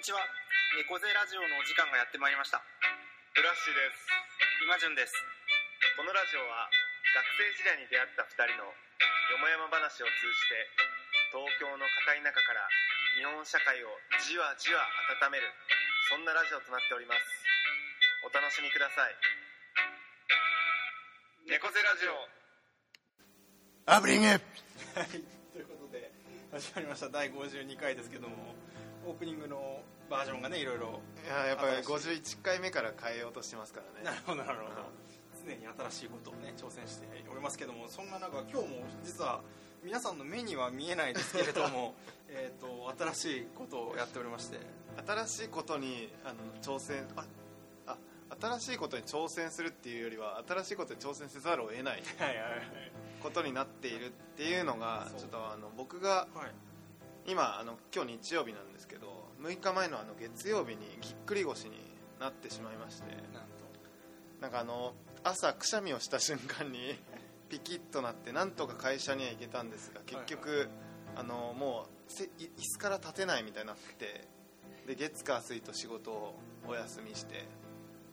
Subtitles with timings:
[0.00, 0.24] にちは。
[0.80, 2.64] 猫背ラジオのお時間がやってまいりました。
[3.36, 4.08] ブラッシュです。
[4.64, 5.12] 今順です。
[5.92, 6.72] このラジオは
[7.12, 12.64] 学生時代に出会った2人のよもやま話を通じて東京の片田舎から
[13.12, 13.92] 日本社会を
[14.24, 14.88] じわじわ
[15.20, 15.52] 温める
[16.08, 17.20] そんなラジオとなっております。
[18.24, 19.12] お楽しみください。
[21.44, 22.16] 猫背ラジオ。
[23.84, 24.40] アブリングは
[25.04, 25.12] い、
[25.52, 26.08] ということで
[26.56, 27.12] 始まりました。
[27.12, 28.56] 第52回ですけども
[29.06, 34.04] オープニングのバージョンがねいろいろいややっぱり新51回目から変えようとしてますからね。
[34.04, 34.70] なるほどなるほど。
[35.46, 39.40] 常に新しいことをね挑戦しておりますけどもそんな中今日も実は
[39.82, 41.94] 皆さんの目には見えないですけれども
[42.28, 44.58] えーと新しいことをやっておりまして。
[45.06, 47.24] 新しいことにあの挑戦あ
[47.86, 47.96] あ
[48.40, 52.02] 新しいことに挑戦するっていうよりは新しいことに挑戦せざるを得ない
[53.22, 56.52] ことになっているっていうのがちょっとあの僕がはい
[57.30, 61.78] 今あの今日日曜日なんですけど6日前のあの月曜日にぎっくり腰に
[62.18, 63.60] なってしまいましてなんと。
[64.40, 66.98] なんかあの朝くしゃみをした瞬間に
[67.48, 70.68] ピキッとなってなんとか会社には行けたんですが結局、
[71.16, 74.28] あのもう椅子から立てないみたいになって
[74.86, 77.46] で月火水と仕事をお休みして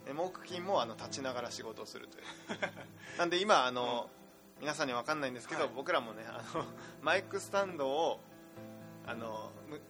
[0.06, 2.23] で木金もあの立ちながら仕事をするという。
[3.18, 4.10] なんで今あの、
[4.60, 5.72] 皆さんには分かんないんですけど、はい。
[5.76, 6.66] 僕らもねあの
[7.02, 8.20] マイクスタンドを
[9.08, 9.82] あのむ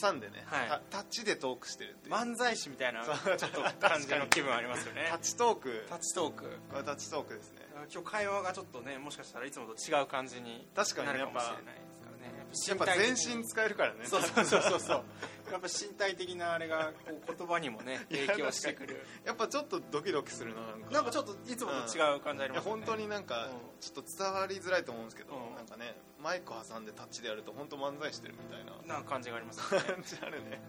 [0.00, 0.68] 挟んでね、はい。
[0.68, 2.14] タタッチでトークしてるっていう。
[2.14, 5.06] 漫才師みたいなちょっと感じの気分ありますよね。
[5.12, 5.86] タッチトーク。
[5.88, 6.58] タッチトーク。
[6.70, 7.60] これタッチトークですね。
[7.92, 12.32] 今日会話がちょっとねもしかしたらいつもと違う感じに確かにねなるかもしれないですからね
[12.68, 12.86] やっぱ
[13.26, 14.06] 全身使えるからね。
[14.06, 15.04] そうそうそうそう
[15.50, 19.04] やっぱ身体的なあれがこう言葉にもね 影響してくる。
[19.24, 20.90] やっぱちょっとドキドキするななんか。
[20.90, 22.82] なんかちょっといつもと違う感じありますよね。
[22.82, 23.52] 本当になんかうん。
[23.80, 25.54] ちょっと伝わりづらいと思うんですけど、うん。
[25.54, 28.98] なんかねマイク挟んでタッチでやると本当漫才してるみたいな。
[29.00, 29.86] な感じがありますよね。
[29.86, 30.60] 感じあるね。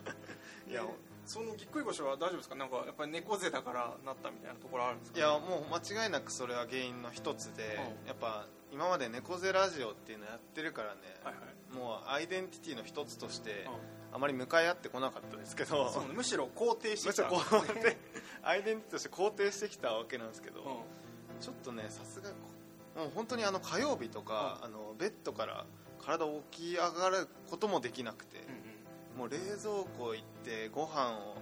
[0.68, 0.88] いやで
[1.26, 2.54] そのぎっくり腰は大丈夫ですか？
[2.54, 8.06] なんかやっぱり猫背だからなったみたいなところあるんですかいやもう間違いなくそれは原因の一つで、うん。
[8.06, 11.74] やっぱ今まで猫背ラジオっていうのやってるからね、はいはい。
[11.74, 13.68] もうアイデンティティの一つとして、う
[14.16, 17.96] あまり向かい合ってこなかったですけどむしろ肯定してむしろきた肯定
[18.42, 20.66] アイデンティティとして肯定してきたわけなんですけど、うん。
[21.38, 22.30] ちょっとねさすが
[22.98, 25.66] もう本当にあの火曜日とか、あのベッドから
[26.02, 28.40] 体起き上がることもできなくて、う
[28.72, 28.76] ん
[29.16, 31.36] もう冷蔵庫行ってご飯を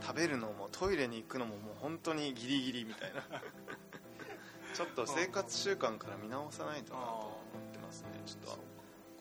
[0.00, 3.22] 食べるのもトイレに行くのももう本当にギリギリみたいな。
[4.74, 7.36] ちょっと生活習慣から見直さないとなと思
[7.70, 8.08] ってますね。
[8.24, 8.58] ちょっと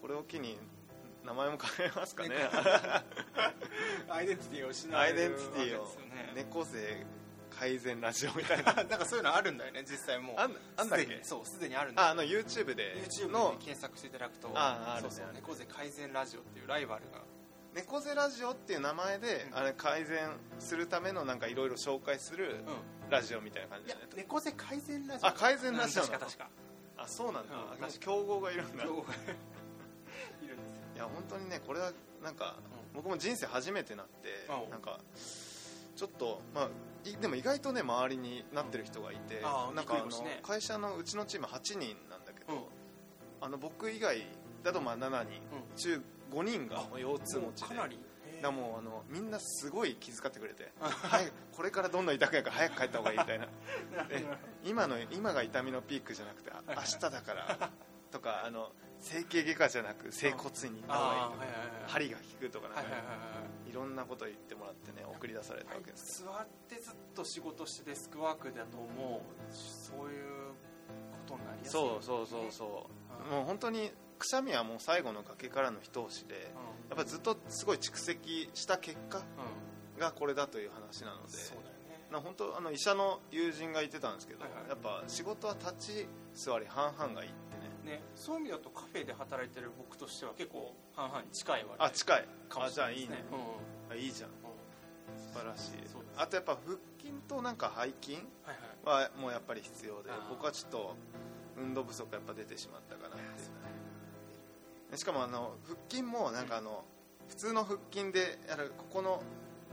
[0.02, 0.58] これを機に
[1.28, 2.30] 名前も変えますかね。
[2.36, 5.88] うんアイデンティティを失わアイデンティティを。
[6.36, 7.06] 猫背
[7.60, 8.74] 改善ラジオみたいな。
[8.74, 10.36] なんかそういうのあるんだよね実際もう。
[10.40, 11.20] あんあんだっけ？
[11.24, 12.08] そうすでにあるんだよ。
[12.08, 12.96] ああの YouTube で。
[12.96, 13.52] YouTube の。
[13.60, 14.50] で検索していただくと。
[14.56, 15.10] ああるね。
[15.10, 17.22] そうそう猫背改善ラジオっていうライバルが。
[17.74, 19.58] 猫背ラジオっていう名前で、うん。
[19.58, 22.56] あれ改善するためのなんかいろいろ紹介する
[23.04, 23.10] うん。
[23.10, 25.28] ラジオみたいな感じいやじゃない猫背改善ラジオ。
[25.28, 26.50] あ改善ラジオうん確か確か。
[26.98, 28.84] あそうなんだ、うん競合がいるんだ。
[28.84, 29.06] い今日
[30.46, 31.92] いるんですよや本当にねこれは
[32.24, 32.56] なんか、
[32.96, 35.00] 僕も人生初めてなって、うんなんか
[35.96, 36.70] ちょっとまあ
[37.10, 39.42] いでも意外とね周りになってる人がいて、
[39.76, 40.12] なんかあの
[40.44, 42.60] 会社のうちのチーム8人なんだけど、うん。
[43.42, 44.24] あの僕以外
[44.64, 45.76] だとまあ7人、うん。
[45.76, 47.74] 中5人が腰痛持ちで。
[47.74, 48.00] もうかなり。
[48.42, 53.48] だもうあのみんなすごい気遣ってくれて はいこれからどんどん痛くなるから早く帰った方がいいみたいな。
[54.08, 54.26] で
[54.64, 57.72] 今の今が痛みのピークじゃなくてあ明日だから
[58.12, 61.46] とかあの整形外科じゃなく整骨院に行った方がいいとか
[61.88, 62.88] 針が効くとかなんかは
[63.70, 66.24] いろんなこと言ってもらってね送り出されたわけです。
[66.24, 70.26] 座ってずっと仕事してデスクワークだともうそういう
[71.12, 71.72] ことになりやすい。
[71.72, 72.92] そうそうそうそう。
[73.32, 76.52] うんもう本当にくしゃみはもう最後の崖からの一押しで
[76.90, 79.22] やっぱずっとすごい蓄積した結果
[80.00, 82.08] がこれだという話なのでそうだよね。
[82.12, 84.70] な本当あの医者の友人が言ってたんですけど、はいはい。
[84.70, 87.47] やっぱ仕事は立ち座り半々がいいって
[87.88, 92.26] ねねそういう意味だとカフェで働いてる僕としては結構半々に近いわあ近い。
[92.50, 93.08] かもあしれないですね。
[93.08, 93.26] じゃあいいね。
[93.90, 94.30] うんあいいじゃん。
[94.30, 94.38] うん。
[95.34, 95.72] 素晴らしい。
[96.18, 99.10] あとやっぱ腹筋となんか背筋はいはい。
[99.10, 100.30] はもうやっぱり必要であー。
[100.30, 100.96] 僕はちょっと
[101.58, 104.98] 運動不足やっぱ出てしまったかなっていう。
[104.98, 106.84] しかもあの腹筋もなんかあの
[107.28, 109.22] 普通の腹筋でやるここの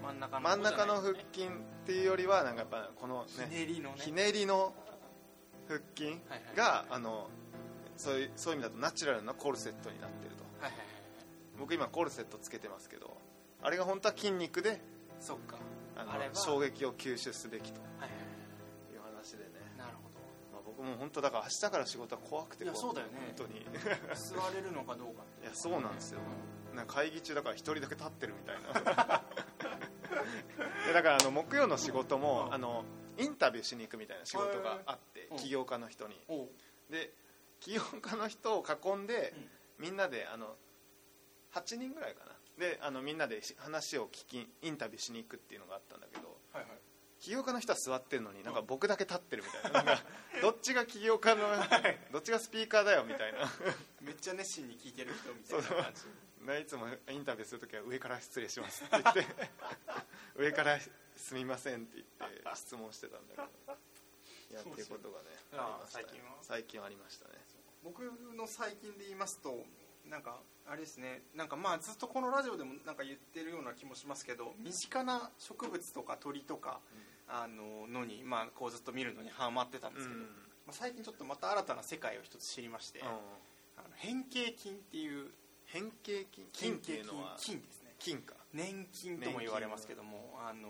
[0.02, 1.49] 真ん中の真ん中の腹筋っ
[1.87, 3.94] ていうよりはなんかやっぱこのひねねりのね。
[3.99, 4.75] ひねりの
[5.69, 6.56] 腹筋はいはい。
[6.56, 7.28] があの
[7.96, 10.44] そういうそういう意味だとナチュラルなコルセットになってると。
[10.61, 10.87] はいはいはい
[11.56, 13.17] 僕今コルセットつけてますけど
[13.62, 14.81] あれが本当は筋肉で
[15.20, 15.56] そっか。
[15.96, 16.35] あのあれは。
[16.35, 17.81] 衝撃を吸収すべきと。
[17.81, 18.17] はいはいは
[18.91, 18.94] い。
[18.94, 20.19] いう話でね、なるほど。
[20.52, 23.12] まあ、僕もう本当だから明日から仕事は怖くていやそうだよね。
[23.37, 23.64] 本当に。
[24.14, 26.20] 座れるのかどうかっていやそうなんですよ。
[26.73, 29.23] うなんか会議中だから一人だけ立ってるみたいな。
[30.87, 32.55] でだからあの木曜の仕事も、うん。
[32.55, 32.85] あの
[33.17, 36.20] インタビューしに行くみたいな仕事があって、うん起業家の人に。
[36.90, 37.12] で
[37.64, 39.32] 起業家の人を囲んで、
[39.78, 39.87] うん。
[39.87, 40.55] みんなであの
[41.55, 42.32] 8人ぐらいかな。
[42.58, 46.70] であのみんなでし話を聞きインタビューしに行くっていうのがあったんだけどはいはい。
[47.20, 49.82] 起業家の人は座ってるのになんか僕だけ立ってるみたいな。
[49.82, 50.05] なんか
[50.43, 51.43] どっちが起業家の
[52.12, 53.50] どっちがスピーカーだよみたいな。
[54.02, 56.05] めっちゃ熱心に聞いてる人みたいな感じ。
[56.44, 59.26] ねいつもインタビューするときは上から失礼しますって言って
[60.37, 60.78] 上から
[61.16, 63.78] すみませんって言って質問してたんだけど。
[64.50, 65.37] いやっていうことがねね。
[65.87, 66.37] 最近は。
[66.43, 67.53] 最近はありましたね
[67.84, 68.00] 僕
[68.36, 69.64] の最近で言いますと
[70.08, 76.81] なんかあれですねなんかまあずっとこのラジオでもなんか言ってるような気もしますけど身近な植物とか鳥とか、
[77.28, 80.26] あののにまあこうずっと見るのにハマってたんですけど、ま
[80.70, 83.06] あ、最近ちょっとまた新たな世界を一つ知りまして、うん。
[83.06, 85.28] あの変形菌っていう
[85.66, 86.46] 変形菌？
[86.52, 87.37] 菌っていうのは？
[87.38, 87.94] 菌ですね。
[87.98, 88.34] 菌か。
[88.52, 90.69] 粘菌とも言われますけどもあの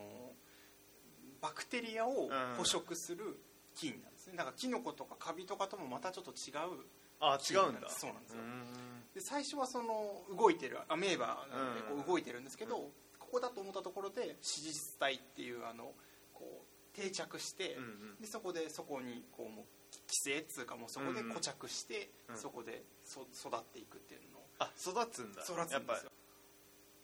[1.40, 3.38] バクテリアを捕食する
[3.76, 4.34] 菌なんですね。
[4.36, 6.84] だからキノコとかカビとかともまたちょっと違う
[7.32, 7.88] あ違うんだ。
[7.88, 8.40] そうなんですよ。
[8.42, 12.04] うで最初はその動いてるアメーバなのでうん。
[12.04, 15.92] こう動いてるんですけど、ここだと思ったところで脂質体っていうあの
[16.32, 17.76] こう定着して、
[18.20, 19.64] でそこでそこにこうもう
[20.06, 22.36] 寄生っつうかもうそこで固着して、うん。
[22.36, 25.42] そこでそ育っていくっていうのあ育つんだ。
[25.42, 26.10] 育つんですよ。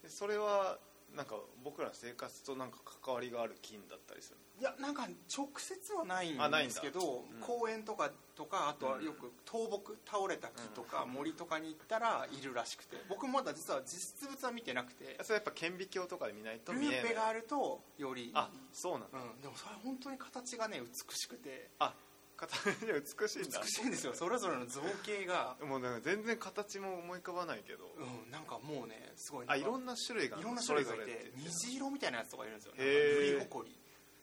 [0.07, 0.77] それは
[1.15, 15.17] なんか僕らの生活となんか関わりがある菌だったりするいやなんか直接はないんですけど、うん公園とかとかあとはよく倒木倒れた木とか森とかに行ったらいるらしくて僕まだ実は実物は見てなくて。
[15.23, 16.99] それやっぱ顕微鏡とかで見ないとル見えない。
[17.01, 19.19] ーペがあるとよりあそうなんだ。
[19.19, 21.69] うん、でもそれ本当に形がね美しくて。
[21.79, 21.93] あ
[22.41, 23.61] 形が美しいんだ。
[23.61, 24.15] 美しいんですよ。
[24.15, 27.85] それぞれの造形が、もうなんか全然形も思い浮かばないけど。
[28.25, 29.45] うん、なんかもうねすごい。
[29.47, 32.73] あいろんなな種類がいろんな種類がいてって虹色みたいなやつとかいるんですよ。
[32.77, 33.15] へー。
[33.15, 33.75] ブリホコリ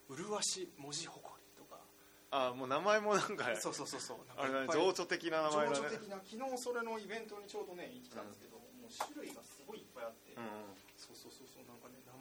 [0.09, 1.81] 麗し文字ホコリとか。
[2.31, 4.19] あもう名前もなんかそうそうそうそう。
[4.37, 5.77] あれ情緒的な名前だね。
[5.77, 10.45] 情緒的な昨日それのイベントにちょうどね行ってきたんですけど、もう種類がすごいいっぱいあって、うん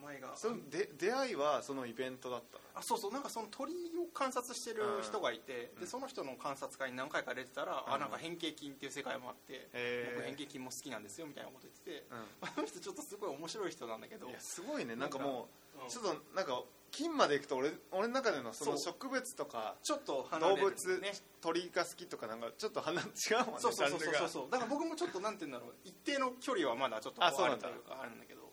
[0.07, 0.31] 前が。
[0.36, 2.63] そので出会いはそのイベントだったの？
[2.80, 3.12] あそうそう。
[3.12, 5.81] なんかその鳥を観察してる人がいて、うん。
[5.81, 7.94] でその人の観察会に何回か出てたら、うん。
[7.94, 10.15] あなんか変形菌っていう世界もあって、へー。
[10.15, 14.27] 僕変形菌も好きなんですよみたいなこと言ってて、う あの人ちょっとすごい面白い人なんだけど。
[14.39, 14.95] すごいね。
[14.95, 15.50] なんかも
[15.80, 15.88] うん。
[15.88, 21.12] うちょっとなんか菌までいくと俺俺の中でのその植物とかちょっと離動物ね
[21.42, 25.75] 鳥が好きとかなんかちょっと話違うもんねそうそうそうそうだから僕もちょっとなんて言うんだろう。
[25.83, 27.68] 一定の距離はまだちょっとあそうなんだ。
[27.68, 28.42] あるというかあるんだけど。
[28.42, 28.46] で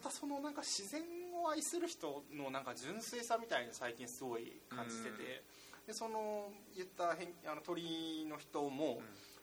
[0.00, 1.02] またそのなんか自然
[1.44, 5.44] を愛する人のなんか純粋さみたいに最近すごい感じてて、
[5.86, 9.02] でその言った変あの鳥の人も、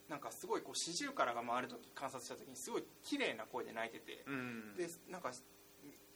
[0.09, 4.33] なんかすごいこうシジュウカラが回る時観察した時にすごい綺麗な声で鳴いてて、うん。
[4.33, 4.37] う
[4.73, 5.31] んでなんか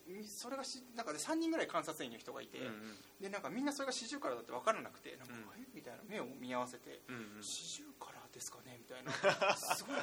[0.08, 5.62] みそれがしなんかで3人ぐらい観察員の人がいて、うんでなんかみんなそれがシジュウカラだって分からなくてなんか、うん。
[5.62, 5.68] え？
[5.76, 7.44] みたいな目を見合わせてうんうん。
[7.44, 8.11] 四十から？
[8.32, 9.12] ですかねみたいな。
[9.56, 9.98] すごい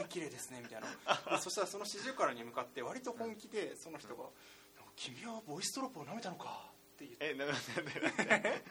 [0.00, 1.36] 声綺麗ですねみたいな。
[1.36, 4.24] でそしたらその四十からに向かって割と本気でその人が
[4.76, 7.30] 「なんか君はボイストロップを舐めたのか」って言って。
[7.30, 7.72] えななんで
[8.28, 8.62] なんで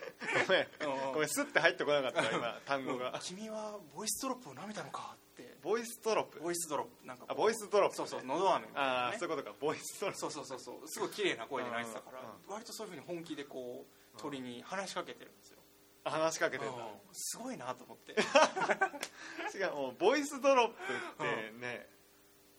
[0.48, 1.30] ごめんごめん。
[1.30, 5.58] スッて入ってこなかった今 単語が君はボイストロップを舐めたのか」って。
[5.62, 7.06] voice drop？voice drop。
[7.06, 7.96] なんかあ voice drop。
[7.98, 9.16] そうそうのど飴みたいあなね。
[9.16, 9.56] あそういうことか。
[9.60, 10.20] voice drop。
[10.20, 10.88] そうそうそうそう。
[10.88, 12.54] すごい綺麗な声で泣いてたからうん。
[12.54, 15.60] 割とそういうふうに本気でこう鳥に話しかけてるんですよ。
[15.60, 15.61] あ
[16.04, 16.70] 話しかけてん
[17.12, 18.16] すごいなと思って。
[19.58, 21.88] 違うもう voice drop ってね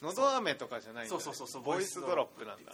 [0.00, 1.22] のど飴とかじゃないんだね。
[1.22, 2.72] そうそうそうそう voice dropなんだ。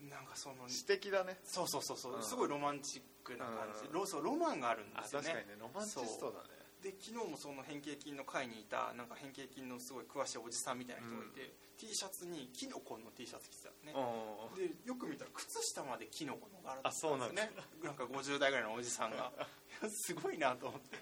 [0.00, 1.38] なんかその詩的だね。
[1.44, 2.22] そうそうそうそう、うん。
[2.22, 3.82] すごいロマンチックな感じ。
[3.82, 3.92] で、うん。
[3.94, 5.28] ロそうロマンがあるんあですよね。
[5.28, 17.50] 確かにねロマンチストだねで昨日もその変形菌の会にいたなんか変形菌のすごい詳しいおじさんみたいな人がいて、T シャツにキノコの T シャツ着てたのね、うんでよく見たら靴下までキノコの柄だったあそうなんですね。
[17.84, 19.32] なんか50代ぐらいのおじさんが。
[19.88, 20.96] すごいなと思って。
[20.96, 20.98] い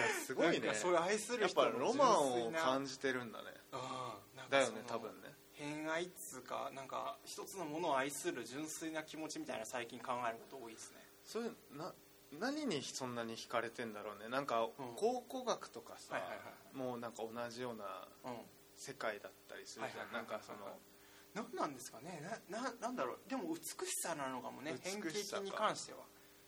[0.00, 0.74] やすごいね。
[0.74, 3.50] それ愛するやっぱロマンを感じてるんだね。
[3.72, 4.48] うん。
[4.50, 5.34] だよね多分ね。
[5.52, 10.98] 偏愛っつうかなんか一つのものを愛する純粋な気持ちみたいな最近考えること多いですね。
[11.24, 11.92] それな
[12.40, 14.28] 何にそんなに惹かれてんだろうね。
[14.28, 14.70] なんかうん。
[14.96, 16.16] 考古学とかさ
[16.72, 17.84] もうなんか同じような
[18.24, 18.36] うん。
[18.76, 20.12] 世界だったりするじゃん。
[20.12, 20.58] なんかその
[21.34, 22.20] 何なんですかね。
[22.50, 23.18] なななんだろう。
[23.30, 25.98] でも美しさなのかもね変形に関しては。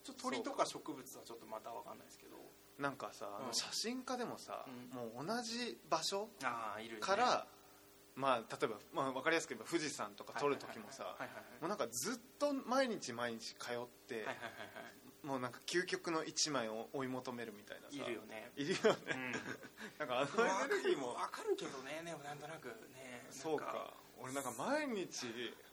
[0.03, 2.37] ちょっと鳥とか植物はちょっとまた分かんないですけど。
[2.79, 3.47] なんかさあうん。
[3.49, 4.97] の写真家でもさうん。
[4.97, 6.29] もう同じ場所
[7.01, 7.47] から
[8.17, 11.17] まあ例えばまあ分かりやすく言えば富士山とか撮る時もさ
[11.61, 14.25] もうなんかずっと毎日毎日通って
[15.25, 17.97] もうなんか究極の一枚を追い求めるみたいなさ。
[17.97, 18.53] いるよね。
[18.57, 18.99] いるよね。
[19.11, 19.33] うん。
[19.99, 23.27] なんかあのエネルギーも 分かるけどねでもなんとなくね。
[23.31, 23.95] そうか。
[24.21, 25.27] 俺なんか毎日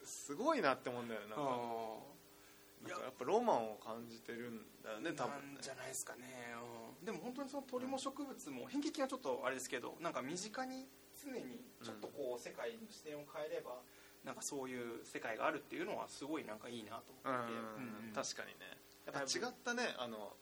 [0.03, 1.43] すごいなって思うんだよなんか。
[1.43, 5.60] うなんかやっぱロマンを感じてるんだよねん多分ね。
[5.62, 6.55] じゃないですかね、
[7.00, 10.89] うん、でも本当にその鳥も植物も変形菌はちょっとあれですけどなんか身近に
[11.24, 13.81] 常にちょっとこう世界の視点を変えれば
[14.24, 18.13] なんかそういう世界があるっていうのはすごいなんかいいなとうん思っていて、うんうん。
[18.13, 18.77] 確かにね
[19.13, 20.34] やっぱ違ったねあの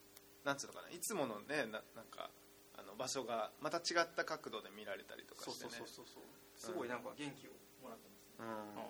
[0.46, 2.30] なんつうのかないつものねななんか
[2.78, 5.72] あの場所がまた違った角度で見られたりとかそうしてね。
[5.78, 8.48] そうそうそうそうすごいなんか元気をもらってますね、うん。
[8.48, 8.88] う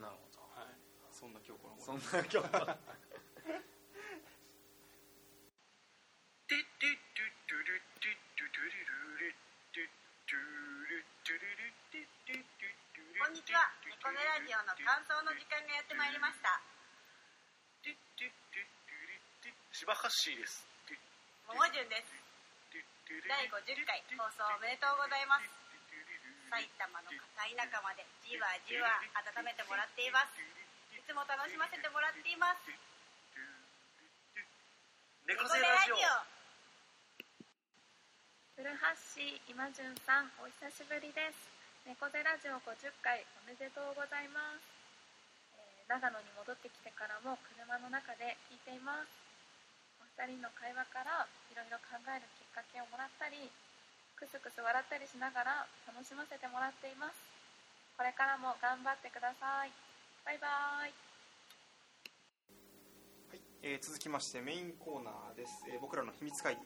[0.00, 0.74] んなるほはい、
[1.12, 2.76] そんな今日このどそんな今日は
[13.22, 13.70] こんにちは。
[13.86, 16.60] 猫背ラジオの感想の時間がやってまいりました
[19.72, 20.68] 柴橋です。
[21.48, 22.12] 桃潤です。
[23.08, 25.48] 第50回放送おめでとうございます。
[26.52, 30.36] 埼玉の片田舎までじわじわ温めてもらっています。
[30.92, 32.68] いつも楽しませてもらっています。
[35.24, 36.04] 猫背ラジオ。
[38.60, 38.76] 古橋
[39.48, 41.48] 今潤さんお久しぶりです。
[41.88, 44.68] 猫背ラジオ50回おめでとうございます、
[45.56, 49.21] えー長野に戻ってきてからも車の中で聞いています
[50.18, 53.48] 二人の会話からいろいろ考えるきっかけをもらったり
[54.14, 57.18] クスクス笑ったりしながら楽しませてもらっています。
[57.98, 59.72] これからも頑張ってください。
[60.24, 60.46] バイバ
[60.86, 60.94] イ。
[63.30, 66.60] はい、えー続きましてメインコーナーです、えー僕らの秘密会議、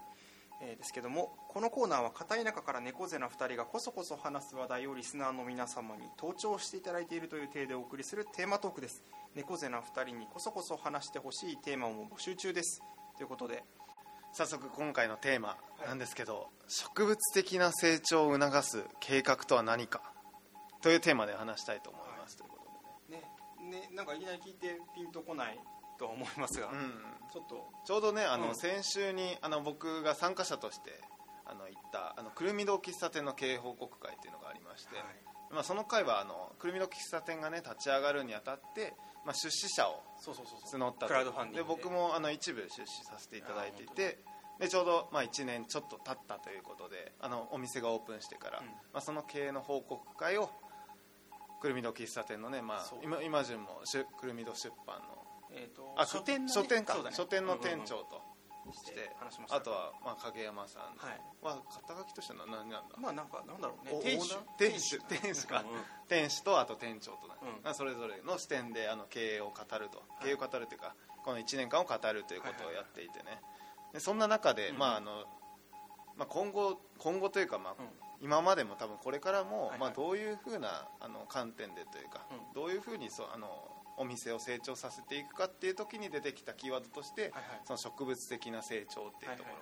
[0.61, 9.03] えーですけどもこのコーナーは片田舎から猫背な2人がこそこそ話す話題をリスナーの皆様に登聴していただいているという体でお送りするテーマトークです。
[9.35, 12.83] 猫背な2人にこそこそ話してほしいテーマも募集中です。
[13.17, 13.65] ということで
[14.33, 15.57] 早速今回のテーマ
[15.87, 20.03] なんですけど、植物的な成長を促す計画とは何か
[20.83, 22.47] というテーマで話したいと思います、とい。
[22.47, 22.59] うこ
[23.09, 23.23] とね
[23.71, 25.59] ねなんかいきなり聞いてピンとこない
[25.99, 26.91] とは思いますが、でね、うん、
[27.33, 27.65] ちょっと。
[27.87, 28.55] ちょうどねあの、うん。
[28.55, 31.01] 先週にあの僕が参加者として
[31.47, 34.97] あの行ったあのくるみ堂喫茶店の経営報告会っていうのがありまして、
[35.51, 41.07] まあ、その会はあのくるみ堂喫茶店がね立ち上がるにあたって、まあ、出資者を募った
[41.53, 41.59] で。
[41.59, 44.19] で僕もあの一部出資させていただいていて
[44.59, 48.67] でちょうどまあ1年ちょっと経ったということであのお店がオープンしてから、うん。
[48.67, 50.51] まあ、その経営の報告会を
[51.61, 55.05] くるみ堂喫茶店のね、まあ今今順もしゅくるみ堂出版の。
[55.53, 57.11] えーとあ書店のね書店か、ね。
[57.13, 58.09] 書店の店長うんうん。
[58.09, 58.36] とうん
[58.73, 59.57] して話しました。
[59.57, 60.83] あとは、まあ、影山さん。
[61.43, 62.97] は肩書きとしては何なんだ？
[62.99, 63.93] まあなんかなんだろうね。
[63.93, 65.65] お店主店主店主か。
[66.09, 67.65] 店主とあと店長とね、うん。
[67.65, 70.25] まあそれぞれの視点であの経営を語ると、い。
[70.25, 70.95] 経営を語るというか
[71.25, 73.41] この1年間を語るということをやっていてね、
[73.93, 75.25] でそんな中で、うんまああの
[76.17, 77.87] まあ、今後今後というか、まあうん。
[78.23, 82.39] 今までも多分これからも、まあ、どういうふうなあの観点でというか、うん。
[82.55, 83.47] どういうふうにそうあの
[83.97, 87.43] お店を成長させていくかっていう時に出てきたキーワードとして、はいはい。
[87.65, 89.57] その植物的な成長っていうところ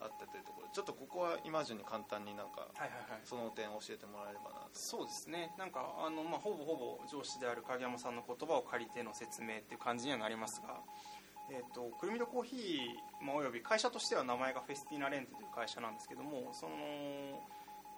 [0.00, 3.20] があったというところでちょっとここは今順に簡単になんかはいはいはい。
[3.24, 4.70] その点を教えてもらえればなと。
[4.72, 5.52] そうですね。
[5.58, 10.80] なんかあの、まあ、ほぼほぼ上司である影山さんの言葉を借りての説明っていう感じにはなりますが、
[11.50, 16.72] えー、とくるみどコーヒー、まあ、および会社としては名前がフェスティナレンテという会社なんですけどもその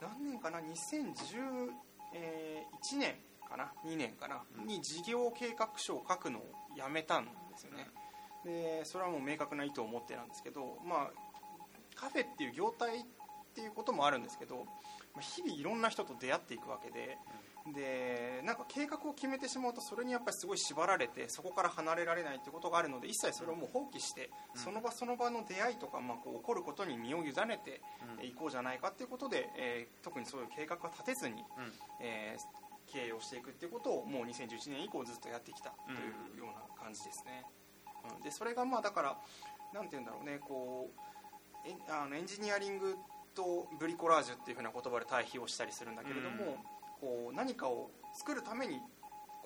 [0.00, 1.73] 何年かな？2011
[2.99, 3.16] 年
[3.49, 4.67] かな2年かな、うん。
[4.67, 6.43] に事業計画書を書くのを
[6.76, 7.88] やめたんですよね、
[8.45, 11.11] でそれはもう明確な意図を持ってなんですけどまあ
[11.95, 13.02] カフェっていう業態っ
[13.55, 14.64] ていうこともあるんですけど
[15.14, 17.19] まあ日々いろんな人と出会っていくわけで、
[17.75, 24.61] でなんか計画を決めてしまうとそれにやっぱりすごい縛られてそこから離れられないってことがあるので一切それをもう放棄して、うん。
[24.61, 27.81] その場その場の出会いとか、まあ、こう起こることに身を委ねて
[28.19, 28.25] うん。
[28.25, 31.73] いこうじゃないかっていうことで、えー特にそういう計画は立てずに、うん。
[32.00, 32.40] えー
[32.92, 35.95] 経営をしていくっていうことをもう2011年以降ずっとやってきたとい
[36.37, 37.45] うような感じですね、
[38.16, 38.23] うん。
[38.23, 39.18] でそれがまあだから
[39.75, 40.90] なんて言うんだろうねこ
[41.64, 42.97] うエンあのエンジニアリング
[43.35, 46.57] とブリコラージュっていうふうな言葉で対比をしたりするんだけれども、
[47.00, 48.80] こう何かを作るために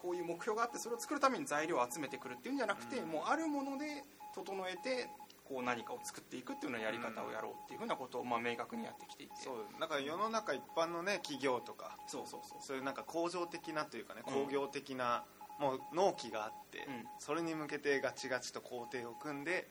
[0.00, 3.08] こういう目標があってそれを作るために材料を集めてくるっていうんじゃなくて、うん。
[3.10, 5.10] もうあるもので整えて
[5.52, 9.32] こう何かを作っていくっていうようなやり方をやろうっていうふうなことをまあ明確にやってきていて。
[9.36, 12.58] そうだから世の中一般のね企業とかそうそうそう。
[12.62, 14.32] そういうなんか工場的なというかねうん。
[14.46, 15.24] 工業的な、
[15.60, 17.04] もう納期があって、うん。
[17.18, 19.68] それに向けてガチガチと工程を組んで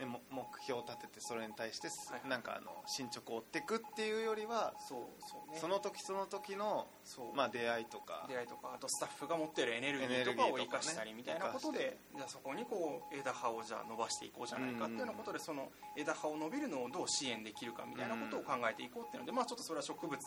[0.00, 1.88] 目標を立ててそれに対して
[2.28, 5.58] なんかあの進捗を追っていくっていうよりはそうそうね。
[5.60, 6.86] その時その時の
[7.34, 8.26] まあ出会いとか。
[8.28, 20.18] 出会いとかあとスタッフが持ってるエネルギーとかを生かしたりみたいなことで、じゃあそこにこう枝葉をじゃあ伸ばしていこうじゃないかっていうようなことでその枝葉を伸びるのをどう支援できるかみたいなことを考えていこうっていうのでまあちょっとそれは植物に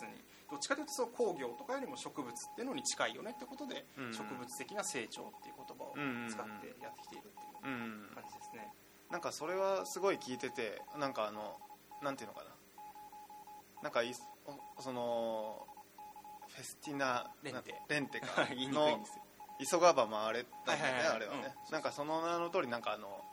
[0.50, 4.14] どっちかというとそう工業とかよりも植物っていうのに近いよねってことでうん。
[4.14, 5.94] 植物的な成長っていう言葉を
[6.30, 8.16] 使ってやってきているっていううん。
[8.16, 8.72] 感じですね。
[9.12, 11.58] なんかそれはすごい聞いててなんかあの
[12.02, 12.50] なんていうのかな。
[13.84, 14.14] なんかい
[14.78, 15.68] おその
[16.48, 17.72] フェスティナレンテ。
[17.72, 18.28] なレンテか。
[18.50, 19.00] の
[19.60, 21.16] 急がば回れだよね、はいはいはい。
[21.16, 21.74] あれはね、うん。
[21.74, 23.24] なんかその名の通りなんかあの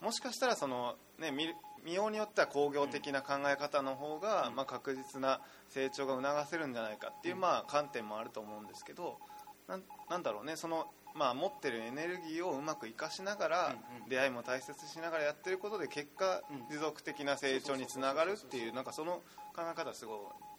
[0.00, 4.56] もしかしたらそのね見見ようによっては工業的な考え方の方が、うん。
[4.56, 7.40] まあ、確実な成長が促せるんじゃないかっていう、うん。
[7.40, 9.18] まあ、観点もあると思うんですけど
[9.66, 10.56] なんなんだろうね。
[10.56, 13.76] その、まあ、持ってるエネルギーをうまく生かしながら、
[14.08, 16.68] 出会いも大切にしながらやってることで結果、うん。
[16.70, 19.22] 持続的な成長につながるっていうなんかその
[19.54, 20.18] 考え方すごい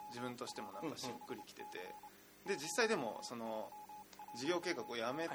[0.10, 1.96] 自分としてもなんかしっくりきてて、
[2.46, 3.70] で実際でもその
[4.36, 5.30] 事業計画をやめ,、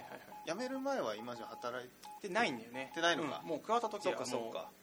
[0.47, 1.89] やめる前は今じゃ働い
[2.21, 3.41] てでないんだよねでないのか。
[3.43, 3.49] うん。
[3.49, 4.25] もう加わった時はもう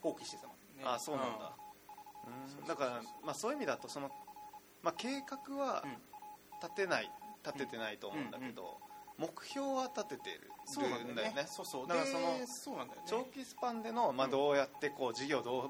[0.02, 0.84] 放棄してたもんね。
[0.86, 1.54] あそうなんだ、
[2.60, 2.68] うん。
[2.68, 4.10] だから、まあ、そういう意味だとその、
[4.82, 5.98] まあ、計画はうん。
[6.64, 7.12] 立てない
[7.46, 8.80] 立ててないと思うんだけど、
[9.18, 10.52] 目標は立ててる。
[10.66, 11.46] そうなんだよね。
[11.48, 11.88] そうそう。
[11.88, 13.08] だからそのでそうなんだよね。
[13.08, 15.70] 長期スパンでの、まあ、うんどうやってこう事業をどう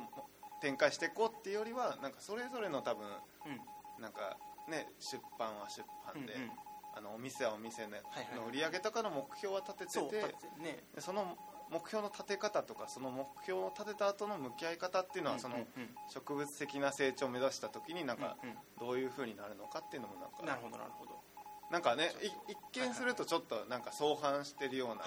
[0.62, 4.01] 展開していこうっていうよりはなんかそれぞれの多分うん。
[4.01, 4.38] なんか
[4.69, 6.51] ね出版は出版で、うんうん。
[6.95, 7.97] あのお店はお店の
[8.47, 11.35] 売り上げとかの目標は立ててて、その
[11.71, 15.55] 目標の立て方とかその目標を立てた後の向き合い方っていうのはその
[16.13, 18.38] 植物的な成長を目指した時になんか
[18.79, 21.12] どういう風になるのかっていうのもなんかなるほどなるほど
[21.72, 25.03] なんかねい一見するとちょっとなんか相反してるような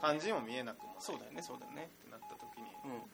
[0.00, 1.90] 感じにも見えなくもそうだよねそうだよね。
[2.02, 2.66] ってなった時に。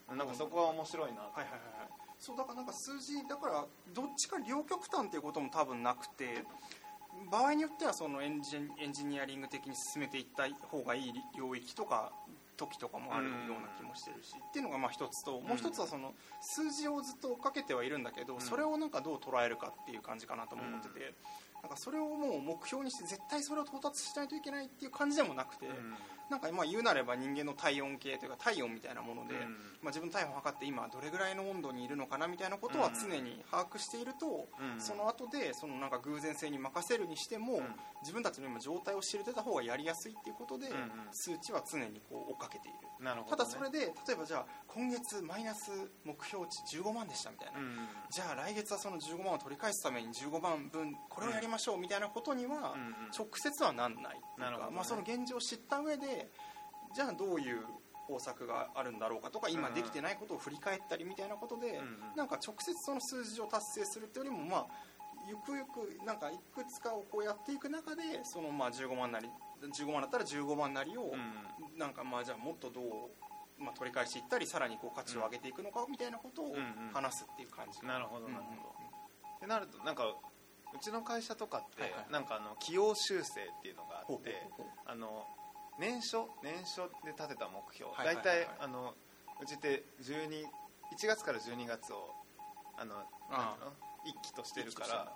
[0.09, 0.17] うん。
[0.17, 1.89] なんかそこは面白いなはいはいはいはい。
[2.19, 6.43] そうだからなんか数字だからどっちか両極端っていうことも多分なくて
[7.31, 12.11] 場合によってはそのエンジンエンジニアリング的に進めていった方がいい領域とか
[12.57, 18.41] 時とかもあるような気もしてるし、っていうのがまあ一つともう一つはその数字をずっと追っかけてはいるんだけど、ん。
[18.41, 21.13] それをなんかどう捉えるかっていう感じかなとも思ってて、
[21.63, 25.65] なんかそれをもう目標にして絶対それを到達しないといけないっていう感じでもなくて、
[26.29, 29.41] なんかまあ言うなれば人間の体温計というか体温みたいなもので、うん。
[29.41, 34.81] まあ、自分の体温を測って今どれぐらいの温度にいるのかなみたいなことは常に把握していると、うん。
[34.81, 37.61] その後でそのなんか偶然性に任せるにしても、
[38.01, 40.67] 自分たちの今状態を知れてた方がやりやすいっていうことで、
[41.11, 42.77] 数値は常にこう追っかけている。
[42.99, 45.69] ね、ただそれで例えばじゃあ今月マイナス
[46.03, 47.77] 目標値15万でしたみたいな、うん
[48.09, 52.75] じゃあ来月はその15万を取り返すために15万分これをやりましょうみたいなことには
[53.15, 54.75] 直接はなんないっていうか、なね。
[54.75, 56.16] まあ、その現状を知った上で
[56.95, 57.59] じゃあどういう
[58.07, 61.81] 方策があるんだろうかとか今できてないことを振り返ったりみたいなことで、
[62.15, 64.65] なんか直接その数字を達成するっていうよりもまあ
[65.27, 69.27] ゆくゆくなんかいくつかをこうやっていく中でそのまあ15万なり
[69.61, 72.81] 15万だったら15万なりをうんなんかまあじゃあもっとど
[73.59, 76.55] う、まあ、取り返していったりさらにこう価値を上げていくのかみたいなことを
[76.93, 78.33] 話すっていう感じ、なるほどうん。
[78.33, 78.69] なるほど、
[79.35, 84.47] ってなるとなんかうちの会社とかって、なんかあの起用修正っていうのがあって、
[84.85, 85.25] あの
[85.79, 88.93] 年初年初で立てた目標、大体あの
[89.41, 90.45] うちって12
[90.97, 92.11] 1月から12月を
[92.77, 93.73] あのなんていうの？
[94.05, 95.11] 一期としてるから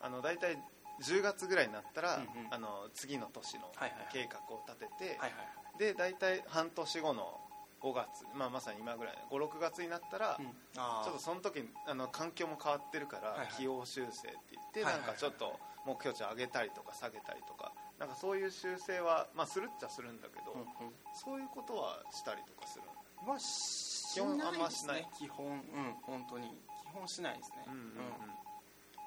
[0.00, 0.58] あの大体
[1.02, 2.54] 10月ぐらいになったら、うんうん。
[2.54, 3.72] あの次の年の
[4.12, 5.30] 計画を立てて、はいはい
[5.78, 7.38] で大体半年後の
[7.82, 13.48] 5月、まあ、まさに今ぐらい56月になったら、はい、うん、ちょっとその時あの環境も変わってるから、はいはい。
[13.58, 15.06] 起用修正って言って、はいはいはい。
[15.08, 20.66] なんかちょっと目標値上げたりとか下げたりとかなんかそういう修正は、まあ、するっちゃするんだけど、うんうん。
[21.14, 22.84] そういうことはしたりとかする
[23.26, 25.06] まあし基本あんましない。
[25.18, 25.46] 基本。
[25.46, 25.60] うん
[26.02, 26.48] 本当に。
[26.48, 27.64] 基本しないですね。
[27.66, 27.90] うんうんうん。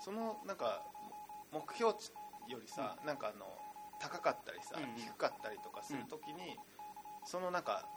[0.02, 0.84] そのなんか
[1.52, 2.12] 目標値
[2.48, 3.46] よりさ、なんかあの
[4.00, 4.96] 高かったりさ、うんうん。
[4.96, 6.58] 低かったりとかするときに、
[7.26, 7.88] そのなんか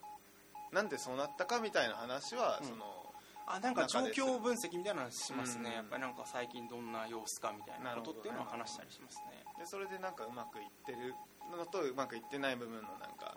[0.73, 2.69] なんでそうなったかみたいな話は、うん。
[2.69, 3.02] その
[3.47, 5.77] あなんか状況分析みたいなのしますね、うん。
[5.77, 9.45] やっぱりなんか最近どんな様子かみたいなことっていうのは話したりしますね。
[9.59, 11.15] でそれでなんかうまくいってる
[11.51, 13.37] のとうまくいってない部分のなんか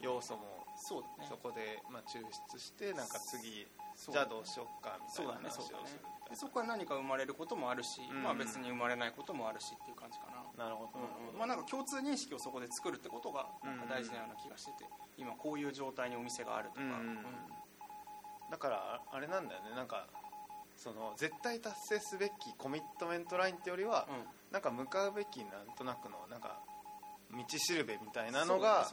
[0.00, 1.26] 要素もそうだね。
[1.28, 2.20] そこでまあ抽
[2.52, 3.66] 出してなんか次
[4.10, 8.22] じゃあどうしよっかみたそいうな話をするみたいでそこから何か生まれることもあるし、うん。
[8.22, 10.64] まあ別に生まれないこともあるしっていう感じかな。
[10.64, 11.38] ななるほど、うんうん。
[11.38, 14.84] まあ、なんか共通認識をそこで作るってことがなんか大事なような気がしてて、
[15.18, 16.90] 今こういう状態にお店があるとか、うん。
[16.90, 17.26] うん
[18.54, 19.74] だからあれなんだよね。
[19.74, 20.06] なんか
[20.76, 24.22] その絶対達成すべきコミットメントラインってよりは、うん。
[24.52, 26.62] なんか向かうべきなんとなくのなんか
[27.32, 28.86] 道しるべみたいなのが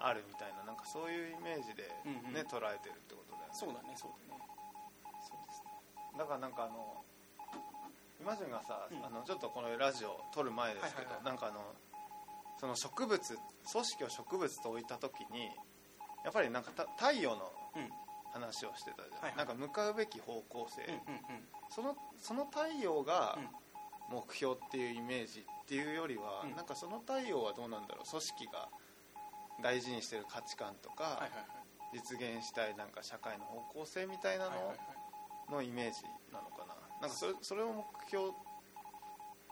[0.00, 0.64] あるみたいな。
[0.64, 2.32] なんかそういうイメージで、うんうん。
[2.32, 3.20] ね捉えてるってこ
[3.52, 4.40] そうだねそうだね。
[5.28, 6.16] そうですね。
[6.16, 7.04] だからなんかあの
[8.22, 9.04] イマジンがさ、うん。
[9.04, 11.28] あのちょっとこのラジオ撮る前ですけど、はいはいはい。
[11.28, 11.60] なんかあの
[12.56, 15.52] その植物組織を植物と置いた時に
[16.24, 17.92] やっぱりなんかた太陽のうん
[18.36, 19.36] 話をしてたじゃん、はいはい。
[19.36, 20.86] なんか向かうべき方向性、
[21.74, 23.48] そのその太陽がうん。
[24.08, 26.54] 目標っていうイメージっていうよりは、うん。
[26.54, 28.08] なんかその太陽はどうなんだろう？
[28.08, 28.68] 組織が
[29.60, 31.26] 大事にしてる価値観とか、
[31.92, 34.52] 実現したいなんか社会の方向性みたいなの
[35.50, 36.76] のイメージなのかな？
[37.00, 38.30] なんかそれそれを目標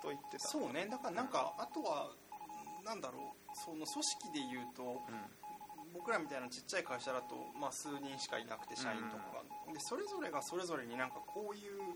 [0.01, 0.87] と言ってたそうね。
[0.89, 2.15] だからなんかあとは
[2.85, 3.59] なんだろう。
[3.65, 4.99] その組織でいうとうん
[5.95, 9.31] 僕らみたいなちっちゃい会社だと、まあ、数人しかいなくて社員とか
[9.67, 11.95] が、でそれぞれがそれぞれになんかこういう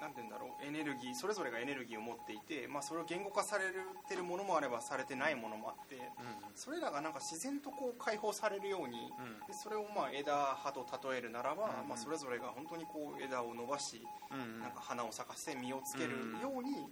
[0.00, 3.64] なんて言うんだろうエネルギーそれぞれがエネルギーを持っていて、まあ、それを言語化され
[4.08, 5.96] てるものもあればされてないものもあって
[6.54, 9.46] それらがなんか自然とこう解放されるようにうん。
[9.48, 11.88] でそれをまあ枝葉と例えるならば、うん。
[11.88, 14.02] まあ、それぞれが本当にこう枝を伸ばし
[14.60, 16.10] なんか花を咲かせ実をつける
[16.42, 16.86] ように、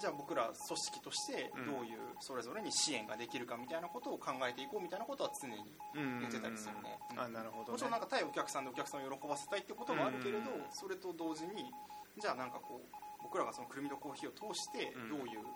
[0.00, 5.54] じゃあ僕ら組織としてどういうそれぞれに支援ができるかみたいなことを考えていこうみたいなことは常に
[5.94, 6.20] うん。
[6.20, 7.20] 言ってたりするね、うん。
[7.20, 10.66] あなるほど、ね、もちろんなんか対お客さんでお客さんを喜ばせたいってこともあるけれど、うん。
[10.74, 11.70] それと同時に
[12.18, 15.08] じゃあなんかこう僕らがそのくるみとコーヒーを通してうん。
[15.10, 15.46] どういう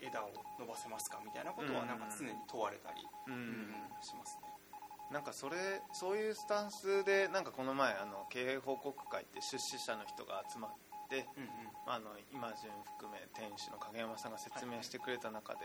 [0.00, 3.00] 枝を伸ばせますかみたいなことはなんか常に問われたり、
[4.02, 4.50] しますね。
[5.10, 10.78] なんかそれそういうスタンスでなんかこの前あの経営報告会って出資者の人が集まって、
[11.36, 11.48] うんうん。
[11.86, 15.60] まあ、あの今順含め店主の影山さんが説明してくれた中で、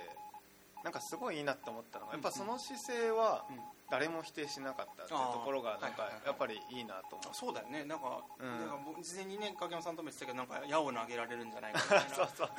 [0.83, 3.59] なんかすごいいいなって思ったのがやっぱその姿勢はうん。
[3.91, 7.37] 誰も否定しなかったっていうところがなんかやっぱりいいなと思あって。
[7.37, 7.83] そうだよね。
[7.83, 8.59] なんか,、うん。
[8.59, 12.07] なんか僕事前にね影山さんとも言ってたけどなんか矢を投げられるんじゃないかみたいな。
[12.15, 12.49] そうそう。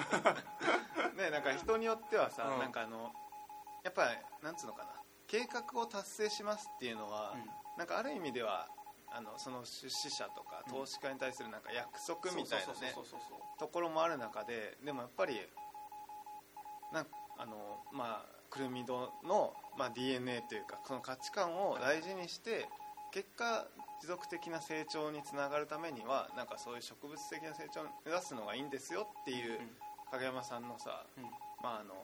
[1.16, 2.58] ねなんか人によってはさ、うん。
[2.58, 3.10] なんかあの
[3.82, 4.90] やっぱりなんつうのかな。
[5.26, 7.46] 計画を達成しますっていうのは、うん。
[7.78, 8.68] なんかある意味では
[9.14, 10.72] あのその出資者とかうん。
[10.72, 12.72] 投資家に対するなんか約束みたいな
[13.59, 15.40] ところもある中ででもやっぱり
[16.92, 17.07] なん
[17.38, 22.68] あのまあくるみ堂の、まあ、DNA というかその価値観を大事にして
[23.12, 23.66] 結果
[24.01, 29.61] 持続的な成長につながるためにはなんかそういう植物的な成長を目指すのがいいんですよっていう
[30.11, 31.25] 影山さんのさ、うん。
[31.62, 31.94] まああの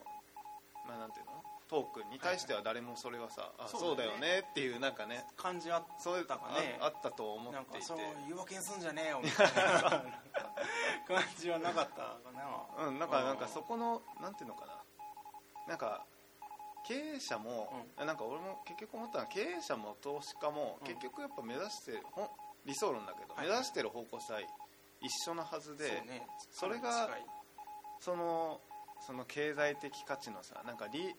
[0.86, 1.42] まあなんていうの？
[1.68, 7.72] トークに対しては誰もそれはさ、あそうだよねっていうなんかね感じあっそういうだからねああったと思っていて。
[7.72, 10.04] なんかそう言い訳にすんじゃねえよみたいな。
[11.08, 12.18] 感じはなかったか
[12.78, 12.86] な。
[12.86, 14.82] うん、なんかなんかそこのなんていうのかな。
[15.66, 16.04] なんか
[16.86, 20.86] 経営者も、なんか俺も結局思ったのは経営者も投資家もうん。
[20.86, 22.28] 結局やっぱ目指してるほん
[22.64, 26.26] 理想論だけど、はい目指してる方向性は一緒なはずでね。
[26.50, 27.10] それが
[28.00, 28.60] その
[29.00, 31.14] その経済的価値のさなんか利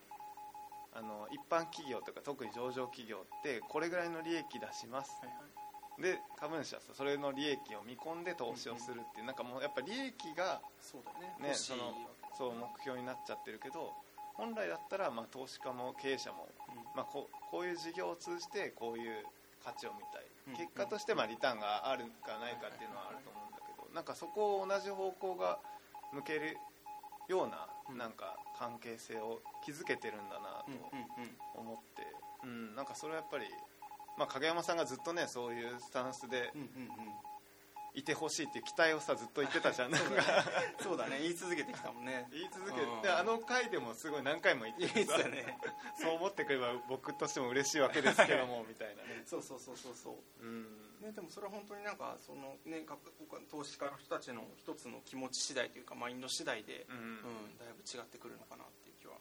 [0.93, 5.11] あの一般企業とか特に上場企業ってこれぐらいの利益出します。
[5.21, 5.59] はいはい。
[6.01, 11.49] で株主はさそれの利益を見込んで投資をするっていう、なんかもうやっぱ利益がそうだよね。
[11.49, 11.91] ねその
[12.37, 13.91] そう目標になっちゃってるけど
[14.35, 16.75] 本来だったらまあ投資家も経営者も、うん。
[16.95, 19.25] まあ、こうこういう事業を通じてこういう
[19.63, 20.55] 価値を見たい、うん。
[20.55, 25.59] 結果としてまあリターンがあるかないかっていうのはあると思うんだけどなんかそこを同じ方向が
[26.13, 26.55] 向ける
[27.27, 27.97] ようなうん。
[27.97, 32.03] なんか関係性を築けてるんだなうんうんと思って、
[32.43, 33.45] うんなんかそれはやっぱり、
[34.17, 37.28] まあ、影山さんがずっとねそういうスタンスでうんうんうんうん
[37.99, 39.91] いてほしいっていう期待をさずっと言ってたじゃん。
[39.91, 40.23] なんか
[40.81, 41.19] そうだね。
[41.21, 42.27] 言い続けてきたもんね。
[42.31, 43.01] 言い続けうん。
[43.01, 45.57] てあの回でもすごい何回も言ってたよね。
[46.01, 49.23] そう思ってくれば僕としても嬉しいわけですけども みたいなね。
[49.25, 50.45] そうそうそうそうそう。
[50.45, 50.89] うん。
[51.01, 52.97] ね、でもそれは本当になんかその、ね、か
[53.49, 57.15] 投資家の人たちの一つの気持ち次第というかマインド次第で、ううん
[57.53, 59.15] んだいぶ違ってくるのかなっていう気は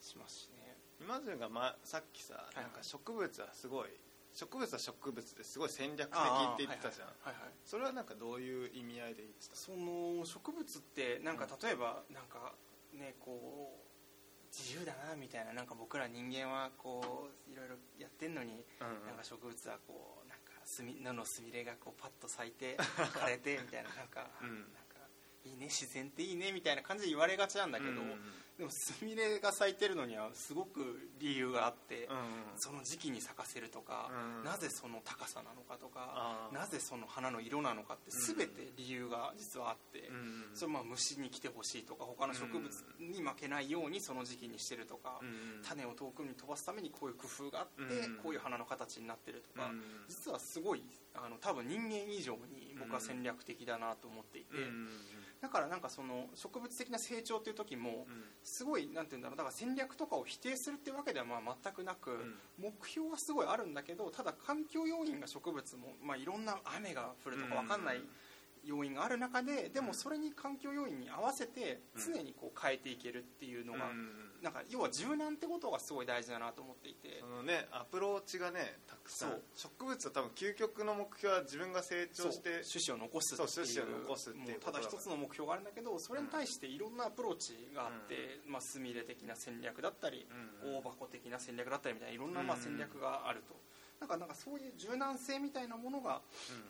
[0.00, 0.76] しますしね。
[1.00, 2.56] 今順が、ま、さっきさい。
[2.56, 3.90] なんか植物はすごい
[4.34, 7.08] 植物は植物ですごい戦略的って言ってたじゃん。
[7.08, 7.42] はいはいはい。
[7.44, 9.56] はいそれはなんかどういう意味合いで言ってた？
[9.56, 12.54] その植物ってなんか例えばなんか
[12.92, 22.76] ねこう自由だなみたいななんか僕ら人間はこういろいろやってんのに、うんなんか植物はこうなんかすみ菜のすみれがこうパッと咲いて
[23.16, 24.48] 枯れてみたいななんか、うん。
[24.72, 24.96] なんか
[25.44, 28.20] いいね自然っていいねみたいな感じで言われがちなんだけど、うん
[28.62, 42.62] でもスミレが咲いてるのにはすごく理由があって、うんその時期に咲かせるとか、うんなぜその高さなのかとかなぜその花の色なのかって全て理由が実はあって、うんそれまあ虫に来てほしいとか他の植物
[43.00, 54.56] に負けないようにその時期にしてるとか、うん種を遠くに飛ばすためにこういう工夫があって、うんこういう花の形になってるとか、うん実はすごいあの多分人間以上に僕は戦略的だなと思っていて。
[54.56, 54.86] うん
[55.42, 62.34] なんかからなんかその植物的な成長っていう時もうんすごいなんていうんだろうだから戦略とかを否定するってわけではまあ全くなく、ん。
[62.58, 68.00] 目標はすごいあるんだけどただ環境要因が植物も、まあ、いろんな雨が降るとか分かんない
[68.64, 77.20] 要因がある中ででもそれに環境要因に合わせて常にこう変えていけるっていうのが、うんなんか要は柔軟ってことがすごい大事だなと思っていて。
[77.20, 77.26] そ。
[77.26, 79.40] のねアプローチがねたくさん。
[79.54, 83.48] 植物は多分究極の目標は自分が成長して種子を残すっていう。
[83.48, 90.26] そう種子を残すっていうもうただ一つの目標があるんだけどそれに対していろんなアプローチがあって、まあ、スミレ的な戦略だったり、
[90.64, 90.76] うん。
[90.78, 93.54] 大箱的な戦略だったりみたいないろんなまあ戦略があると、
[94.02, 96.20] なんかなんかそういう柔軟性みたいなものが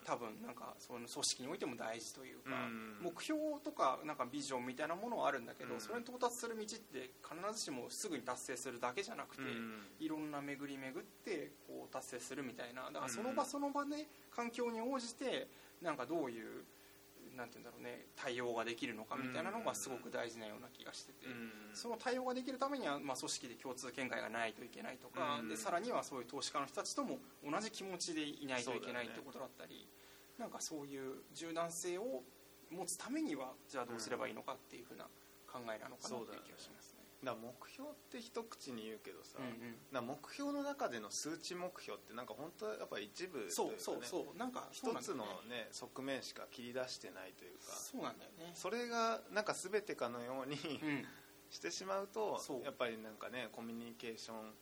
[0.04, 2.98] 多分なんかその組織においても大事というか、うん。
[3.00, 5.80] 目標とかなんかビジョンみたいなものはあるんだけど、うん。
[5.80, 9.72] それに到達する道って必ずしもすぐに達成するだけじゃなくて、うん。
[9.98, 12.90] いろんな巡り巡ってこう達成するみたいな。
[12.92, 15.48] だからその場その場で環境に応じて
[15.80, 16.64] なんかどういう
[17.36, 21.26] なんて言うんだろうね対応ができるのかみたいなのがすごく大事なような気がしてて。
[21.72, 29.86] その対応ができるためには、まあ、組織で共通見解がないといけないとか、うんでさらにはそういう投資家の人たちとも同じ気持ちでいないといけないってことだったり、
[30.38, 32.22] なんかそういう柔軟性を
[32.70, 35.04] 持つためにはじゃあどうすればいいのかっていうふうな
[35.46, 36.91] 考えなのかなっていう気がしますね。
[37.24, 40.06] だ目標って一口に言うけどさ、うんうん。
[40.06, 44.38] 目標の中での数値目標ってなんか本当はやっぱ一部というか、ね、そうそうそう。
[44.38, 45.66] なんか一つのよね。
[45.66, 47.72] ね側面しか切り出してないというか。
[47.72, 48.52] そうなんだよね。
[48.54, 51.06] それがなんか全てかのようにうん。
[51.52, 54.54] してしまうとやっぱりなんかねコミュニケーション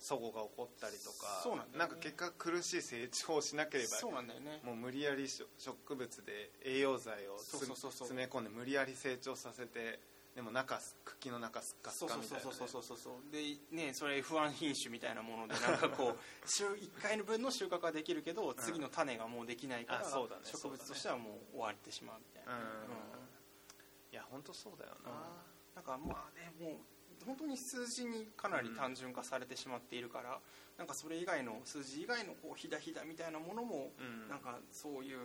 [0.00, 1.90] 齟齬が起こったりとかそうなんだよね。
[1.90, 4.60] か結果苦しい成長をしなければそうなんだよね。
[4.64, 7.92] もう無理やりしょ植物で栄養剤をつそうそうそうそう。
[7.92, 10.00] 詰め込んで無理やり成長させて
[10.40, 12.96] でも中す茎の中すっかすそうかみたいな、ね、そうそうそうそう。
[12.96, 22.68] そうでねそれ F1 品種みたいなものでなんかこう 週1回の分の収穫はできるけど次の種がもうできないからうだね植物としてはもう終わってしまうみたいな、うんうん。
[24.12, 25.10] いや本当そうだよな、
[25.74, 30.40] なんかまあねもう本当に数字にかなり単純化されてしまっているから、
[30.78, 34.26] なんかそれ以外の数字以外のこうひだひだみたいなものも、うん。
[34.26, 35.18] なんかそういう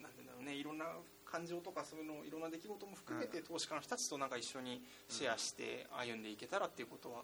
[0.00, 0.86] なんていうんだろうねいろんな
[1.30, 7.22] 感情とかそういうのいろんな出来事も含めて、投資家の人たちとなんか一緒にシェアして歩んでいけたらっていうことは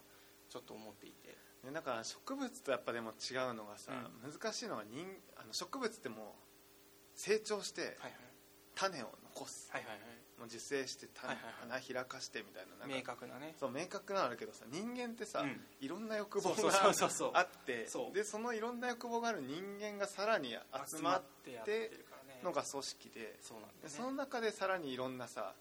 [0.51, 1.29] ちょっと思っていて、
[1.65, 6.19] ねだから植物とやっぱでも違うのがさ、難しいのが人あの植物ってもう
[7.15, 8.13] 成長してはい
[8.77, 10.01] 種を残す、はいはいはい。
[10.01, 12.97] はいもう受精して種、はいはい花開かしてみたいななんか。
[12.97, 13.55] 明確なね。
[13.59, 15.61] そう明確なのあるけどさ人間ってさ、うん。
[15.81, 16.91] いろんな欲望が
[17.35, 18.15] あってそう。
[18.15, 21.23] でそのいろんな欲望がある人間がさらに集まっっ
[21.65, 21.91] て
[22.45, 23.89] のが組織でそうなんだよね。
[23.89, 25.55] でその中でさらにいろんなさ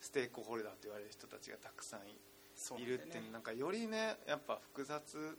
[0.00, 2.86] ステークホルダーと言われる人たちがたくさんいんね。
[2.86, 5.36] るっていうなんかよりねやっぱ複雑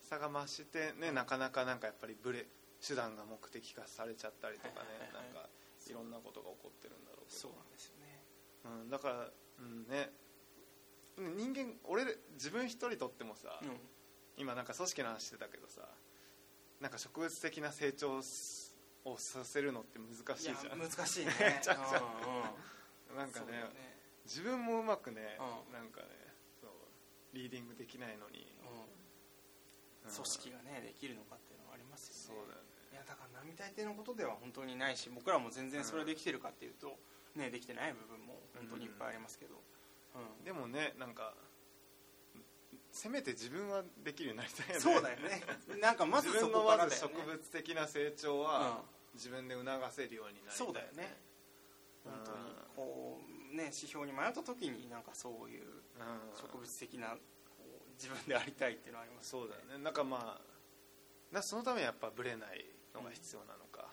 [0.00, 2.46] さが増してねなかなかなんかやっぱりブレ
[2.84, 5.14] 手段が目的化されちゃったりとかねはいはいはい。
[5.14, 5.48] はいなんか
[5.88, 7.40] いろんなことが起こってるんだろうけど。
[7.40, 8.22] そうなんですよね。
[8.64, 10.12] うん、だから、うんね、
[11.18, 13.68] 人間俺自分一人とってもさ、うん。
[14.38, 15.82] 今なんか組織の話してたけどさ
[16.80, 18.22] なんか植物的な成長
[19.04, 20.78] をさせるのって難しいじゃん。
[20.78, 21.32] 難しいね。
[21.40, 22.00] めちゃくちゃ。
[22.00, 23.16] うんうん。
[23.16, 23.68] なんかねそうだよ
[24.24, 25.72] 自分もうまくね、うん。
[25.72, 26.06] なんかね
[26.60, 26.70] そう
[27.32, 28.46] リーディングできないのに、
[30.04, 30.10] うん。
[30.10, 32.40] 組織がねできるのかっていうのはありますよね。
[32.40, 32.68] そうだよね。
[32.92, 36.98] いやだから並大抵のことでは本当にないし僕らも全然それできてるかっていうと、
[37.34, 39.62] ねできてない部分も本当にいっぱいありますけど、
[40.14, 40.44] うん。
[40.44, 41.34] でもねなんか
[42.92, 44.80] せめて自分はできるようになりたいよね。
[44.80, 45.42] そうだよね。
[45.80, 47.08] なんかまずそ自分のこからだよね。
[47.08, 51.16] まず植物的な成長は、自分で促せるようになりたいそうだよね。
[52.04, 52.38] 本当に
[52.76, 53.20] こ
[53.52, 56.36] うね指標に迷った時になんかそういううん。
[56.36, 57.16] 植物的な
[57.94, 59.82] 自分でありたいっていうのはありますそうだよね。
[59.82, 63.88] なんかまあなそのためにやっぱブレないのが必要なのか、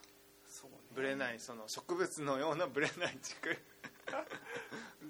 [0.45, 0.77] そうね。
[0.93, 3.57] ブレないその植物のようなブレない軸。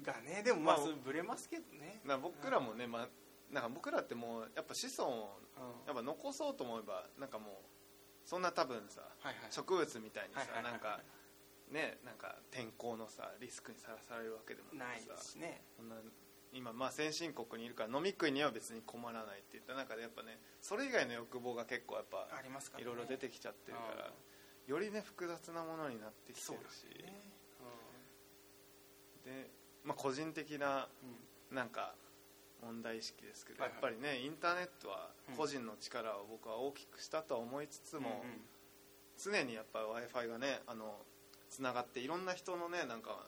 [0.04, 2.00] がねでもまあまあそれブレますけどね。
[2.04, 3.08] な僕らもね、まあ、
[3.50, 5.86] なんか僕らってもうやっぱ子孫をうん。
[5.86, 9.52] やっぱ残そうと思えばなんかもうそんな多分さはいはい。
[9.52, 11.00] 植物みたいにさはいはいはいなんか
[11.70, 15.62] ねなんか天候のさリスクにさらされるわけでもなないですね。
[16.52, 24.10] 今まあ先進国にいるから飲み食いには別に困らないって言った中でやっぱねそれ以外の欲望が結構やっぱありますからいろいろ出てきちゃってるから
[24.66, 26.86] よりね複雑なものになってきてるし。
[27.02, 27.12] ね。
[29.24, 29.50] で、
[29.84, 31.56] まあ、個人的なうん。
[31.56, 31.94] なんか
[32.62, 38.24] 問題意識ですけど、やっぱりねインターネットは個人の力を僕は大きくしたとは思いつつも、
[39.22, 40.98] 常にやっぱ w i f i がねあの
[41.48, 43.26] つながっていろんな人のねなんか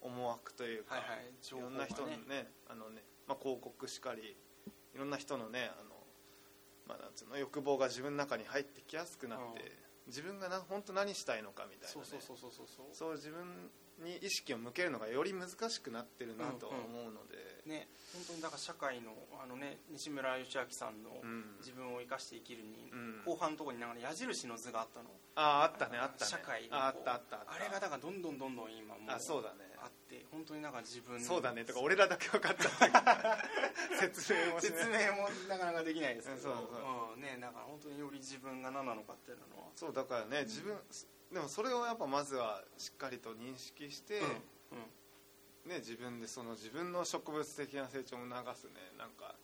[0.00, 1.04] 思惑というか、はい
[1.50, 4.36] ろんな人のねあのね、まあ、広告しかり
[4.94, 5.90] いろんな人のねあの、
[6.88, 9.72] まあ、なんつうの欲望が自分の中に入ってきやすくなって、
[10.06, 12.86] 自分がな本当何したいのかみたいな、ね、そうそうそうそうそう。
[12.92, 21.56] そう自分に意識を向けるのがより難しくなってるなとは思うので、ね本当にだから社会のあのね西村義明さんのうん。
[21.60, 23.22] 自分を生かして生きるに、うん。
[23.24, 25.08] 後半のところになんか矢印の図があったの。
[25.34, 26.30] あああったねあったね。
[26.30, 27.46] 社会あったあった。
[27.46, 32.70] あれがだからどんどんどんどん今もうあそうだねあって本当になんか自分のそうだねとか俺らだけ分かった
[33.98, 36.40] 説明もし説ね明もなかなかできないですけど。
[36.42, 37.16] そうそう。
[37.16, 39.68] うんねだから本当により自分が何なのかっていうのは。
[39.74, 40.76] そうだからね自分
[41.32, 45.70] でもそれをやっぱまずはしっかりと認識して、うんうん。
[45.70, 49.36] ね、自分でその自分の植物的な成長を促すねなんか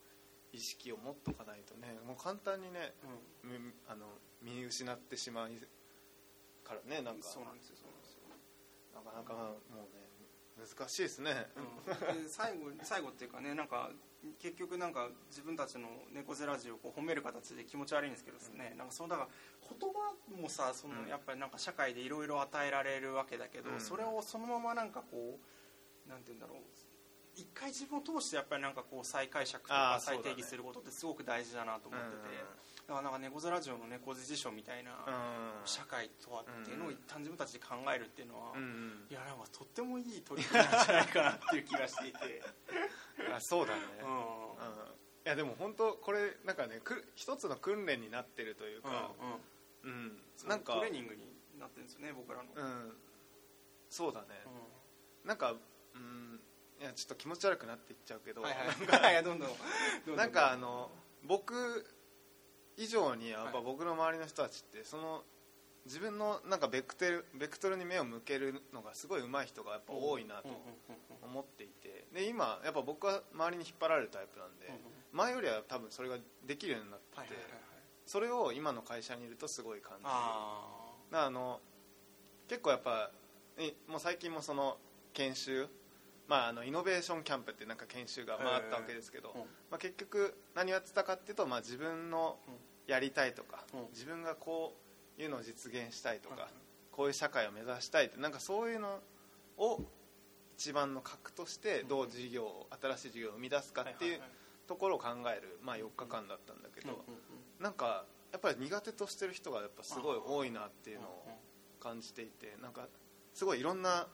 [0.53, 2.93] 意識を持っとかないとねもう簡単にね
[3.45, 3.55] み
[3.87, 4.07] あの
[4.43, 5.53] 見失ってしまい
[6.65, 7.23] からねなんか。
[7.23, 8.27] そうなんですよそうなんですよ。
[8.95, 9.33] なかなか
[9.71, 10.08] もうね
[10.59, 11.61] 難しいですね、う
[12.19, 12.23] ん。
[12.25, 13.91] で最後最後っていうかねなんか
[14.41, 19.29] 結局なんか自分たちの猫背ラジオをこう褒める形で気持ち悪いんですけどですね、なんかそのだから
[19.79, 21.09] 言葉もさそのうん。
[21.09, 23.81] やっぱりなんか社会でいろいろ与えられるわけだけど、うん。
[23.81, 25.39] それをそのままなんかこ
[26.07, 26.59] うなんて言うんだろう。
[27.37, 32.19] 一回自分を通してやっぱりなんかこう再解釈とか再定義することってすごく大事だなと思ってて、
[32.89, 35.69] だからなんか猫背ラジオの猫背辞書みたいな、うん。
[35.69, 39.13] 社会とはっていうのを一旦自分たちで考えるっていうのは、うんうん。
[39.13, 42.41] いやなんかとってもいい取り組みなんじゃないかなっていう気がしていて、
[43.29, 44.09] あそうだね、うん。
[44.09, 44.17] うん。
[44.17, 49.13] いやでも本当これなんかねく一つの訓練になってるというか、
[49.85, 50.21] うんうん。
[50.41, 51.29] うん、なんかトレーニングに
[51.61, 52.97] なってるんですよね僕らの、うん。
[53.91, 54.29] そうだね、
[55.25, 55.55] うなんか
[55.95, 56.41] うん。
[56.81, 58.67] いやちょっと気持ち悪くなっていっちゃうけど、んはいはい。
[58.67, 58.73] は
[59.13, 59.49] いはいどんどん。
[59.49, 59.59] どん
[60.07, 60.91] どなんかあの
[61.25, 61.85] 僕
[62.79, 63.65] 以上にやっぱはい。
[63.65, 65.23] 僕の周りの人たちってその
[65.85, 70.49] 自分のなんかベクテルベクトルに目を向けるのがすごい上手い人がやっぱ多いなと
[71.23, 72.07] 思っていて。
[72.15, 74.73] で今やっぱ僕は周りに引っ張られるタイプなんで
[75.13, 77.37] 前よりは多分それができるようになってて
[78.07, 80.11] それを今の会社にいるとすごい感じる。
[80.11, 81.61] あの
[82.49, 83.11] 結構やっぱ
[83.59, 84.79] えもう最近もその
[85.13, 85.69] 研修
[86.29, 92.37] まあ、あのイノベーションキャンプってなんか研修が回ったわけですけど、うんまあ、結局何をやってたかっていうと、まあ、自分の
[92.89, 94.75] やりたいとか、うん自分がこ
[95.19, 96.41] ういうのを実現したいとか、うん。
[96.91, 98.99] こういう社会を目指したいってなんかそういうの
[99.57, 99.81] を
[100.57, 104.21] 一番の核としてどう事業を新しい事業を生み出すかっていう
[104.67, 107.05] ところを考える、まあ、4日間だったんだけど、
[107.61, 111.25] なんかやっぱり苦手としてる人がやっぱすごい多いなっていうのを
[111.81, 112.89] 感じていてなんか
[113.33, 114.09] すごいいろんな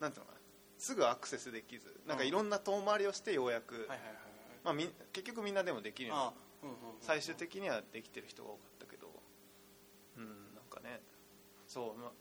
[0.00, 0.40] なんていうのかな
[0.78, 3.88] すぐアクセスできずなんかいろんな遠回りをしてようやく、
[4.64, 6.34] まあ、み結局みんなでもできるよ
[7.00, 9.08] 最終的にはできてる人が多かったけど
[10.16, 10.24] うん
[10.54, 11.00] なんかね
[11.66, 12.12] そう、ま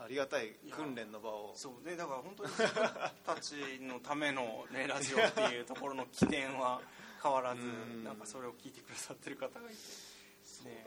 [0.00, 1.52] あ、ありがたい訓練の場を。
[1.56, 2.82] そうねだから本当に自分
[3.24, 6.80] たちのための、ね、ラジオっていうところの起点は
[7.22, 7.64] 変わらずう
[8.00, 8.04] ん。
[8.04, 10.68] なんかそれを聞いてくださってる方がいて。
[10.68, 10.86] ね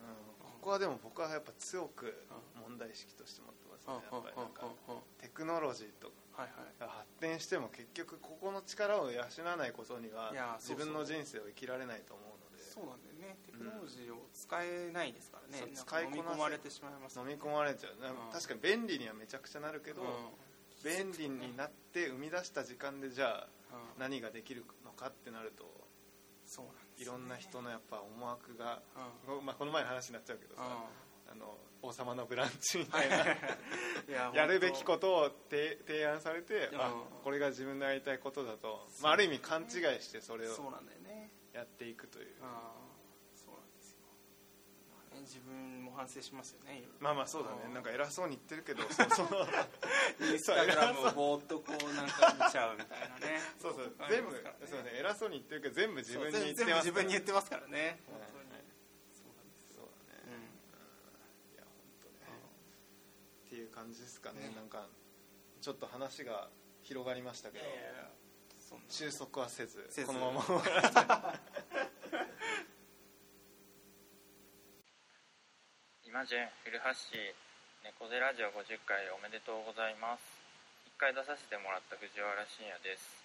[0.00, 0.50] うん。
[0.52, 2.14] ここはでも僕はやっぱ強く
[2.60, 4.66] 問題意識として持ってますねやっぱりなんか
[5.20, 12.62] テクノロジーとはいはいが発展しても結局ここの力を養わないことには自分の人生を生きられないと思うので。
[12.62, 13.36] そうなんだよね。
[13.44, 17.94] テクノロジーを使えないですからね、そうなんか使いこなせ飲み込まれてしまいます飲み込まれちゃう。
[17.98, 18.32] うん。
[18.32, 20.02] 確かに便利にはめちゃくちゃなるけど、
[20.84, 23.48] 便利になって生み出した時間でじゃあ
[23.96, 24.00] うん。
[24.00, 25.66] 何ができるのかってなると
[26.46, 28.80] そうなんいろんな人のやっぱ思惑が、
[29.26, 29.44] うん。
[29.44, 31.32] まあ、この前の話になっちゃうけどさ、うん。
[31.32, 33.20] あの王様のブランチみたはいいな、い。
[34.10, 39.68] ややるべきことを提提案されて、うんあこれが自分のやりたいことだと、まあ、ある意味勘違い
[40.00, 40.52] してそれを
[41.52, 42.26] やっていくという。
[43.34, 43.98] そうなんですよ、
[44.90, 47.56] まあね、自分も反省しますよねまあまあそうだね。
[47.66, 47.74] うん。
[47.74, 49.46] なんか偉そうに言ってるけど そうそう。
[50.32, 53.40] インスタグラムをぼーっとこうなんか見ちゃうみたいなね。
[53.60, 54.30] そうそう全部
[54.66, 57.78] そうね偉そうに言ってるけど全部自分に言ってます全部自分に言ってますからね。
[57.78, 58.62] はい本当に
[59.12, 62.14] そうなんですそうだねうんいや本当ね
[63.46, 64.52] っていう感じですかね。
[64.54, 64.86] なんか
[65.60, 66.48] ちょっと話が
[66.82, 67.64] 広がりましたけど
[68.88, 70.44] 収束はせずこのまま。
[76.06, 76.84] 今順古橋
[77.84, 80.22] 猫背ラジオ50回おめでとうございます。
[80.86, 83.24] 1回出させてもらった藤原信也です。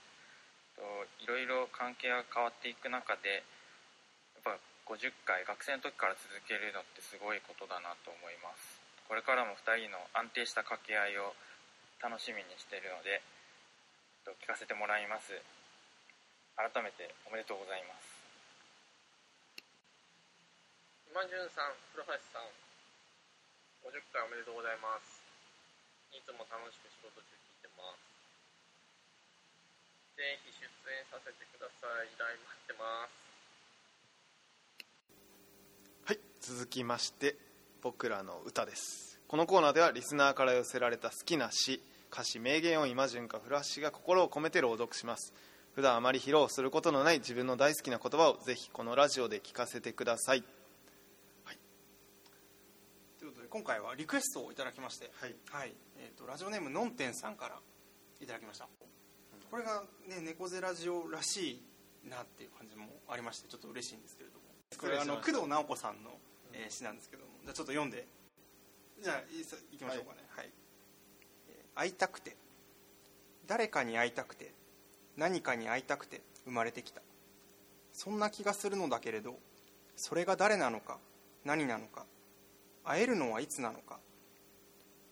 [0.76, 0.82] と
[1.24, 3.44] いろいろ関係が変わっていく中で
[4.36, 11.36] やっぱ50回学生の時から続けるのってすごいことだなと思いますこれからも2人の安定した掛け合いを
[12.02, 13.22] 楽しみにしているので
[14.26, 15.34] と聞かせてもらいます
[16.56, 18.14] 改めておめでとうございます
[21.14, 22.50] 今潤さん、古橋さん、
[23.86, 25.22] 50回おめでとうございます。
[26.10, 28.02] いつも楽しく仕事中聞いてます。
[30.18, 32.10] ぜひ出演させてください。
[32.10, 33.14] 依頼待ってます。
[36.10, 37.38] はい続きまして
[37.84, 39.20] 僕らの歌です。
[39.28, 45.34] このコーナーではリスナーから寄せられた好きな詩歌詞名言を今順かフラッシュが心を込めて朗読します。
[45.74, 50.44] 普段あまり披露することのない自分の大好きな言葉をぜひこのラジオで聞かせてください。
[53.20, 55.36] ということで今回はリクエストをいただきましてはい。
[55.50, 57.60] はい、えー、とラジオネームのんてんさんから
[58.22, 58.70] いただきました。
[59.52, 61.62] これがね猫背ラジオらし
[62.06, 64.46] いなっていう感じもありましてちょっと嬉しいんですけれども。
[64.78, 66.12] これあの工藤直子さんの、
[66.54, 67.32] えー詩なんですけども。
[67.44, 68.06] じゃあちょっと読んで。
[69.02, 70.24] じゃあいいさいきましょうかね。
[70.30, 70.50] はい、
[71.50, 72.36] えー会いたくて。
[73.48, 74.54] 誰かに会いたくて。
[75.18, 76.22] 何かに会いたくて。
[76.46, 77.02] 生まれてきた。
[77.94, 79.36] そんな気がするのだけれど
[79.96, 80.98] それが誰なのか。
[81.46, 82.06] 何なのか。
[82.84, 84.00] 会えるのはいつなのか。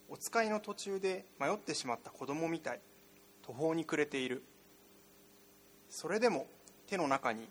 [0.09, 2.79] お使いの途中で迷ってしまった子供みたい。
[3.43, 4.43] 途方に暮れている。
[5.89, 6.47] それでも
[6.87, 7.47] 手の中に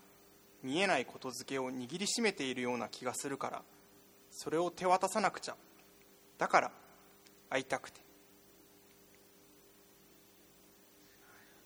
[0.63, 3.61] 見えないことづけを握りしめているような気がするから
[4.31, 5.55] それを手渡さなくちゃ。
[6.37, 6.71] だから
[7.49, 8.01] 会いたくて。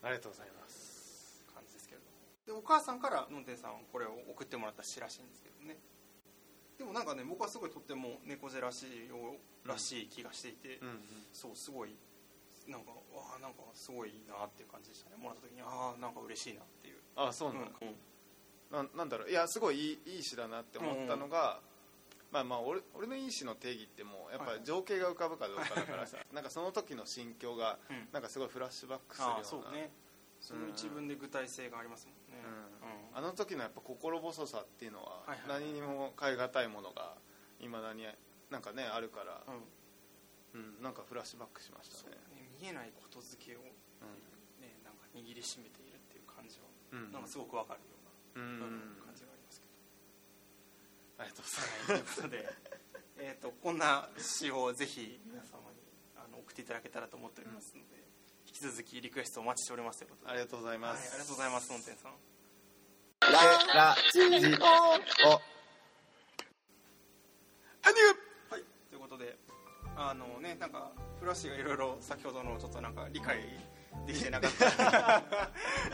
[0.03, 1.43] ありがとうございます。
[1.53, 2.11] 感じですけれども
[2.45, 5.77] でお母さんからのんてんさんはこれを送ってもらった詩らしいんですけどね。
[6.77, 10.99] でもなんかね僕はすごいとっても猫背らしいよらしい気がしていて、うんうん。
[11.31, 11.95] そうすごい
[12.67, 15.15] なんかわあなんかすごいなっていう感じでしたね。
[15.17, 16.95] もらった時にああなんか嬉しいなっていう。
[17.15, 17.71] あそうなんだ、
[18.71, 18.89] なん。
[18.97, 19.29] なんだろう。
[19.29, 21.61] いやすごいいいいい詩だなって思ったのが、
[22.31, 28.07] まあまあ俺俺のいい詩の定義ってもうやっぱり情景が浮かぶかどうかだからさなんかその時の心境がうん。
[28.11, 29.37] なんかすごいフラッシュバックするような。
[29.39, 29.91] ああそうね。
[30.41, 32.43] その一文で具体性がありますもんね、
[33.15, 37.15] あの時のやっぱ心細さっていうのははいはい何にも代え難いものが
[37.59, 38.05] いまだに
[38.51, 39.53] なんかねあるから、うん。
[39.55, 39.61] うん
[40.55, 42.15] うん、なんかフラッシュバックしましたね。
[42.31, 42.47] ね。
[42.61, 43.59] 見えないことづけを、
[44.63, 47.11] ねなんか握りしめているっていう感じは、うん。
[47.11, 48.95] なんかすごくわかるような、うん、うん。
[48.95, 49.34] うん感じが
[51.17, 51.55] あります
[51.87, 52.15] けどありがとうございます。
[52.15, 52.49] ということで
[53.17, 55.79] えーとこんな詩をぜひ皆様に
[56.15, 57.95] あの送っていただけたらと思っておりますので、
[58.45, 59.99] 引き続きリクエストお待ちしております。
[59.99, 61.71] ということでありがとうございます、はい、ありがとうございます。
[61.71, 62.11] のんてんさん。
[63.21, 63.29] ラ
[67.91, 68.07] ジオ。
[68.53, 69.37] はいということで
[69.95, 73.39] あのねなんかフラッシュがいろいろ先ほどのちょっとなんか理解
[74.05, 75.23] できてなかった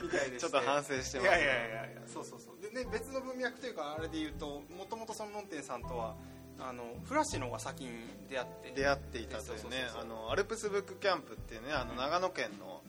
[0.01, 2.61] みたいで ちょっと反省してますいやいやいやいやそうそうそう。
[2.61, 6.15] でね別の文脈というかあれで言うともともとそののんてんさんとは
[6.59, 7.91] あのフラッシュの方が先に
[8.29, 8.71] 出会って。
[8.71, 9.87] 出会っていたというね
[10.29, 12.83] アルプスブックキャンプっていうねあの長野県の、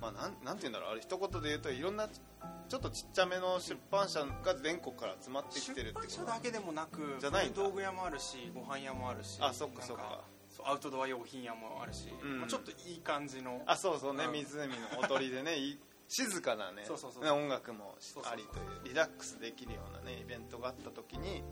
[0.00, 6.08] まあ、なんなんて言うんだろうあれ一言で言うといろんなちょっとちっちゃめの出版社が全国から集まってきてるってこと。
[6.08, 10.24] 出版社だけでもなくじゃない道具屋もあるしご飯屋もあるしあそっかそっか
[10.66, 12.40] アウトドア用品屋もあるし、うん。
[12.40, 13.62] まあ、ちょっといい感じの。
[13.66, 14.24] あそうそうね。
[14.24, 14.32] うん。
[14.32, 16.84] 湖のほとりでねい 静かなね
[17.30, 18.32] 音楽もそうそうそう。
[18.32, 21.44] ありというリラックスできるようなねイベントがあった時に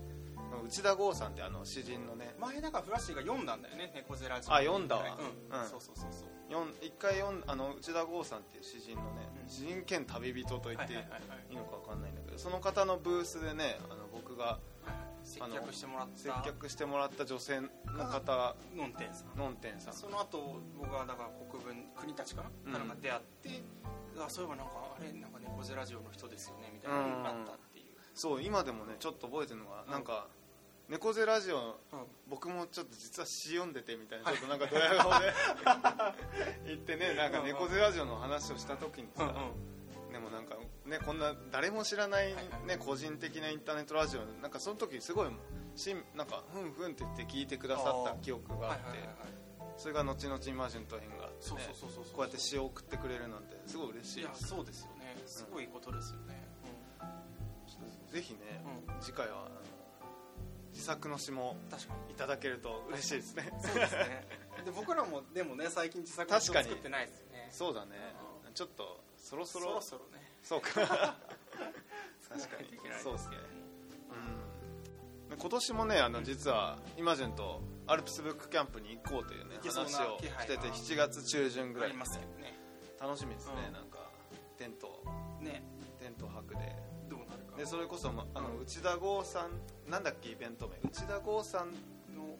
[0.65, 4.53] 内田剛さんってあの詩人のね前だからフラッシーが読んだんだよね猫背ラジオ。
[4.53, 5.17] あ読んだわ。
[5.51, 5.69] うん、うん。
[5.69, 6.29] そうそうそうそう。
[6.81, 9.49] 一回読んあの内田剛さんっていう詩人のね、うん。
[9.49, 10.95] 詩人兼旅人と言ってい
[11.53, 14.59] いのか分かんないんだけどその方のブースでねあの僕が
[15.29, 16.17] 接客してもらった。
[16.17, 17.69] 接客してもらった女性の
[18.05, 18.55] 方。
[18.75, 19.93] のんてんさんのんてんさん。
[19.93, 22.73] その後僕はだから国分国たちかな、うん。
[22.73, 23.63] なんか出会って
[24.17, 30.27] あそういえばなんかあれなんか猫背ラジオの人ですよねみたいなのになったっていう、そう今でもねちょっと覚えてるのが、なんか
[30.89, 31.99] 猫背ラジオうん。
[32.27, 35.33] 僕もちょっと実は詩読んでてみたいなちょっとなんかドヤ顔で
[36.65, 39.35] 言ってねなんか猫背ラジオの話をした時にさ、うんうん
[40.39, 42.33] なんかねこんな誰も知らない
[42.65, 45.29] ね個人的なインターネットラジオなんかその時すごい
[45.75, 48.83] しんなんかふんふんって言って聞いてくださった記憶があって
[49.77, 51.27] それが後々イマジンと縁が
[52.13, 55.15] こうやって詩を送ってくれるなんてすごい嬉しいやいですそうですよね。
[55.25, 56.41] すごいことですよね、
[58.11, 58.39] ぜひね
[58.87, 59.01] うん。
[59.01, 59.47] 次回は
[60.71, 61.55] 自作の詩も
[62.09, 63.51] いただけると嬉しいですね。
[63.61, 64.27] そうですね。
[64.65, 66.69] で僕らもでもね最近自作確かに。
[66.69, 67.49] 作ってないですよね。
[67.51, 68.15] そうだね。
[68.53, 69.65] ちょっとそろそろ。
[69.65, 70.31] そろそろね。
[70.43, 70.69] そうか。
[70.71, 72.69] 確かに
[73.03, 73.37] そうですね。
[75.29, 75.37] うん。
[75.37, 81.89] 今年もねあの実はイマジンとアルプスブックキャンプに行こうというね話をしてて7月中旬ぐらい。
[81.89, 82.57] ありますよね。
[82.99, 83.73] 楽しみですね、うん。
[83.73, 84.09] なんか。
[84.57, 85.03] テント。
[85.41, 85.63] ね。
[85.99, 86.75] テント泊で。
[87.09, 87.57] どうなるか。
[87.57, 89.51] でそれこそ、まあのうん内田剛さん
[89.89, 90.77] なんだっけイベント名。
[90.89, 91.71] 内田剛さん
[92.15, 92.35] の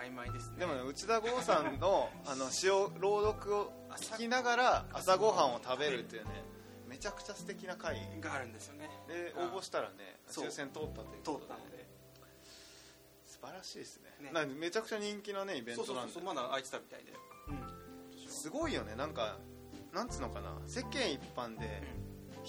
[0.00, 0.58] 曖昧ですね。
[0.58, 5.54] でもね内田剛さんの あの詩を朗読を聞きながら朝ごはん。
[5.54, 6.42] を食べるっていうね
[6.86, 8.90] めちゃくちゃ素敵な会があるんですよね。
[9.06, 11.88] でうん応募したらね抽選通ったというとでったので。
[13.26, 14.10] 素晴らしいですね。
[14.32, 14.46] ね。
[14.46, 16.12] めちゃくちゃ人気なねイベントなんで。
[16.12, 17.12] そうまだ空いてたみたいで。
[18.28, 18.94] すごいよね。
[18.96, 19.38] なんか
[19.92, 20.56] なんつうのかな。
[20.66, 21.82] 世間一般で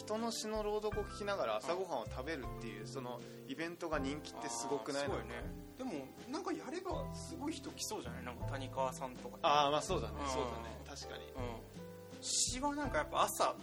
[0.02, 5.30] 人の詩の朗読を聞きながら朝ごはんを食べるっていうそのイベントが人気ってすごくないあーすごいね。
[5.78, 5.92] でも
[6.28, 8.24] なんかやればすごい人来そうじゃない？
[8.26, 9.38] なんか谷川さんとか。
[9.44, 10.16] ああまあそうだね。
[10.20, 10.28] うん。
[10.28, 10.82] そうだね。
[10.90, 11.26] 確かに。
[11.26, 12.22] うん。
[12.22, 13.56] 詩はなんかやっぱ朝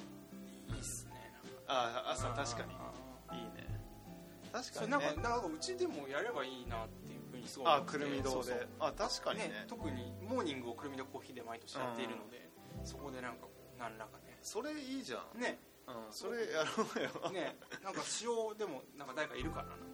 [0.69, 1.13] いいっすね。
[1.67, 2.77] ああ朝確かに。
[3.29, 3.67] あいいね。
[4.53, 8.51] 確それなんかにねかなんかうちでもやればいいなっていうふうにすごいあくるみ堂で。
[8.51, 9.67] そうあ確かにね。
[9.67, 12.49] 特にモーニングをくるみ堂コーヒーで毎年やっているので、
[12.85, 15.41] そこでなんか何らかそれいいじゃん。
[15.41, 15.49] ね。
[15.49, 15.68] ねうん
[16.11, 19.85] それやろうよねなんか詩をでもなんか誰かいるかななんか。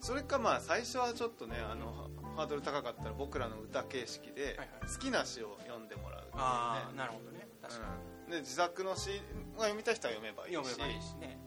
[0.00, 4.68] それかまあ最初はちょっとねあのハードル高かったら僕らの歌形式ではいはい。
[4.92, 6.40] 好きな詩を読んでもらうっていうね。
[6.42, 7.48] ああなるほどね。
[7.62, 7.86] 確か
[8.26, 8.30] うん。
[8.30, 9.08] で自作の詩
[9.56, 10.70] が読みたい人は読めばいに、いし。
[10.70, 11.38] 読めばいいしね。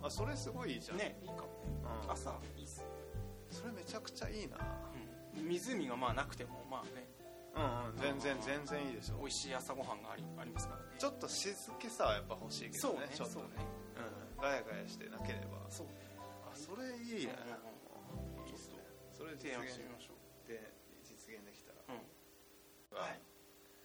[0.00, 0.06] うん。
[0.06, 1.46] あそれすごいいいじゃん、ねいいかもね。
[2.04, 2.12] うん。
[2.12, 2.80] 朝いいっす。
[2.80, 2.86] ね、
[3.50, 4.56] それめちゃくちゃいいな。
[5.36, 7.08] うん、湖がまあなくてもまあね
[7.54, 10.96] うんうん全然全然いいでしょ美味しい朝ごはんがありありますからね。
[10.98, 13.44] ちょっと静けさはやっぱ欲しいけどねちょっとね。
[13.96, 15.58] うんガヤガヤしてなければ。
[15.68, 15.86] そう。
[15.86, 15.92] ね
[16.50, 17.36] あそれいいね。
[18.46, 18.76] いいっすね
[19.12, 20.72] それ実提案現してみましょうで
[21.04, 23.20] 実現できたらうんはい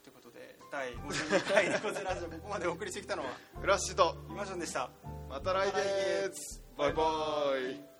[0.03, 3.29] ということで第52回猫背ラジオここまでお送りしてきたのは
[3.61, 4.89] フラッシュとイマジョンでした
[5.29, 7.03] また来月バイバ
[7.71, 7.96] イ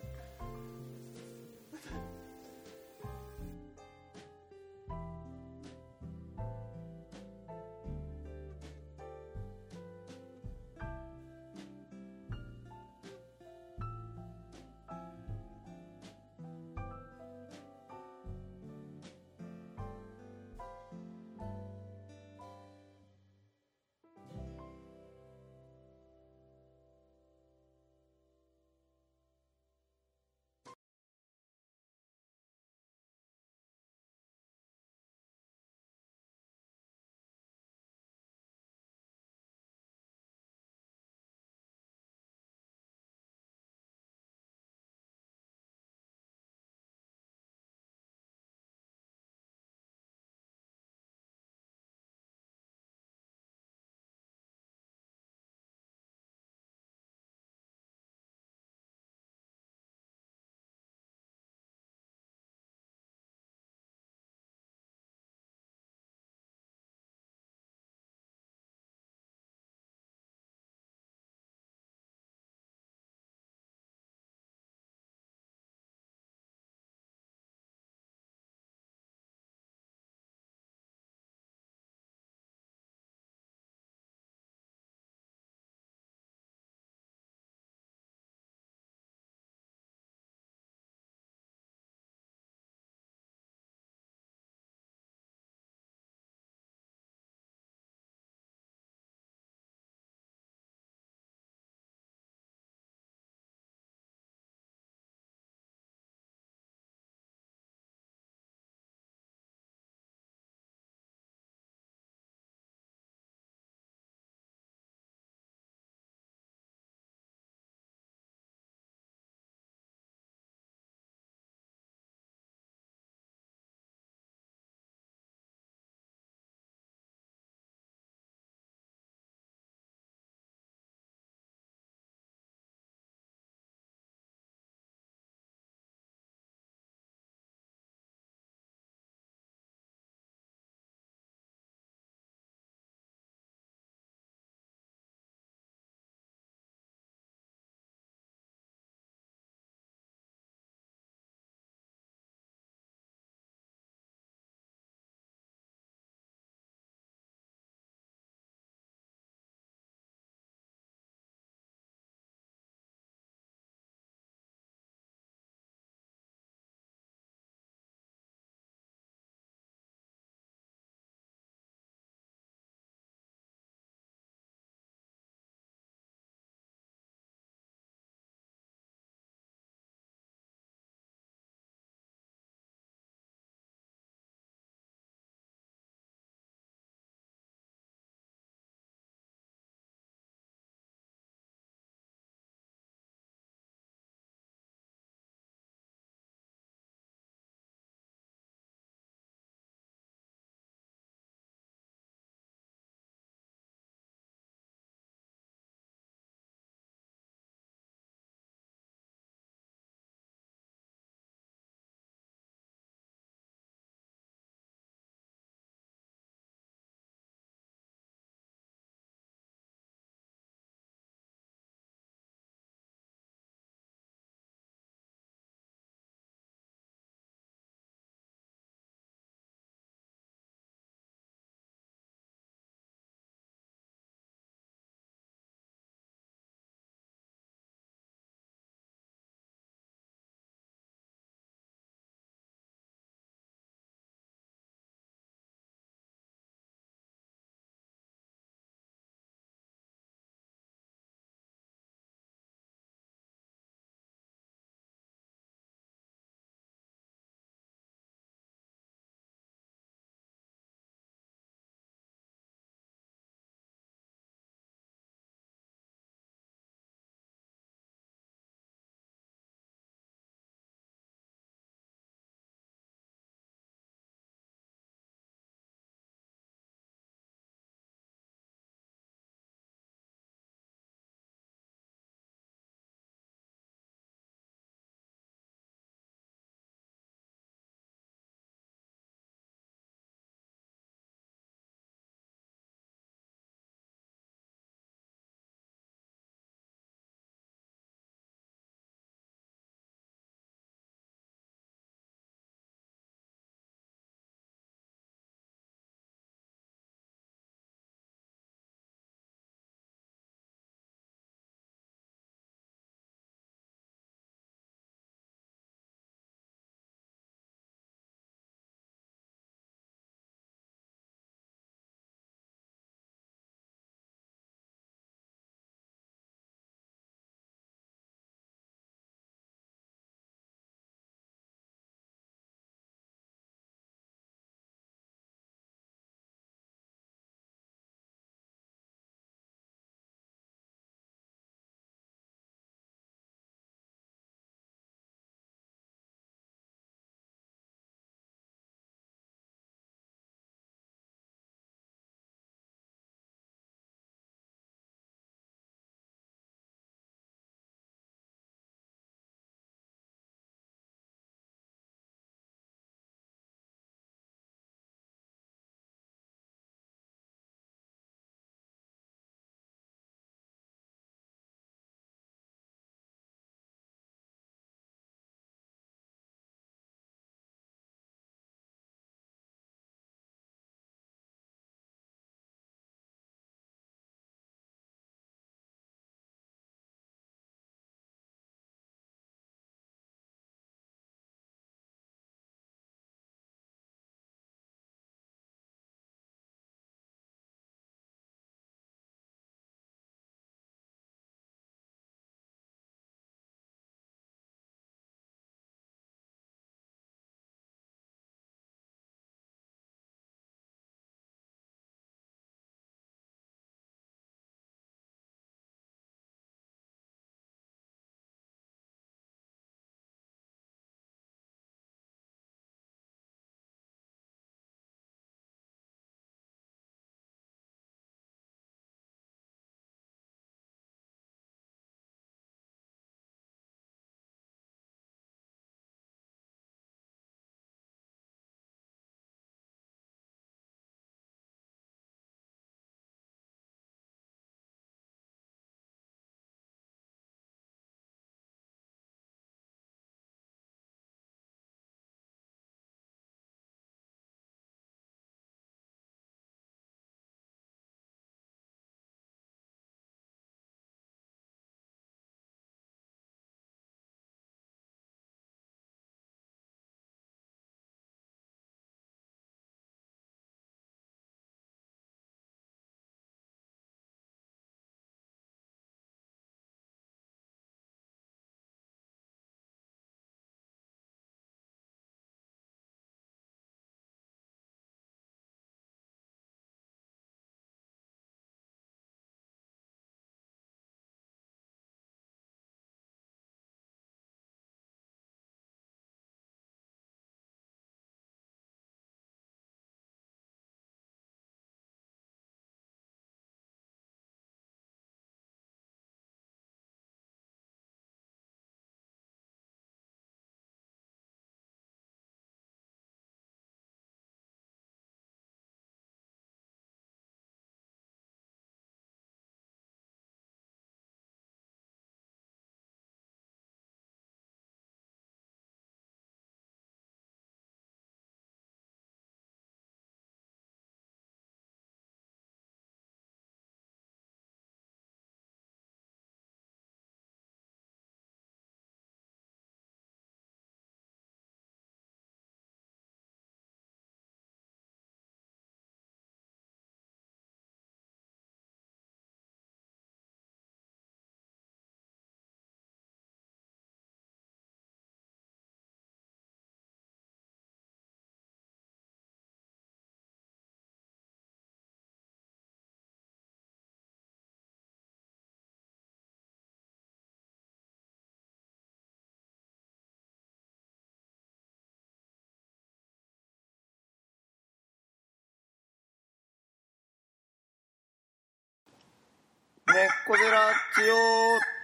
[579.88, 581.77] 猫ゼラチオ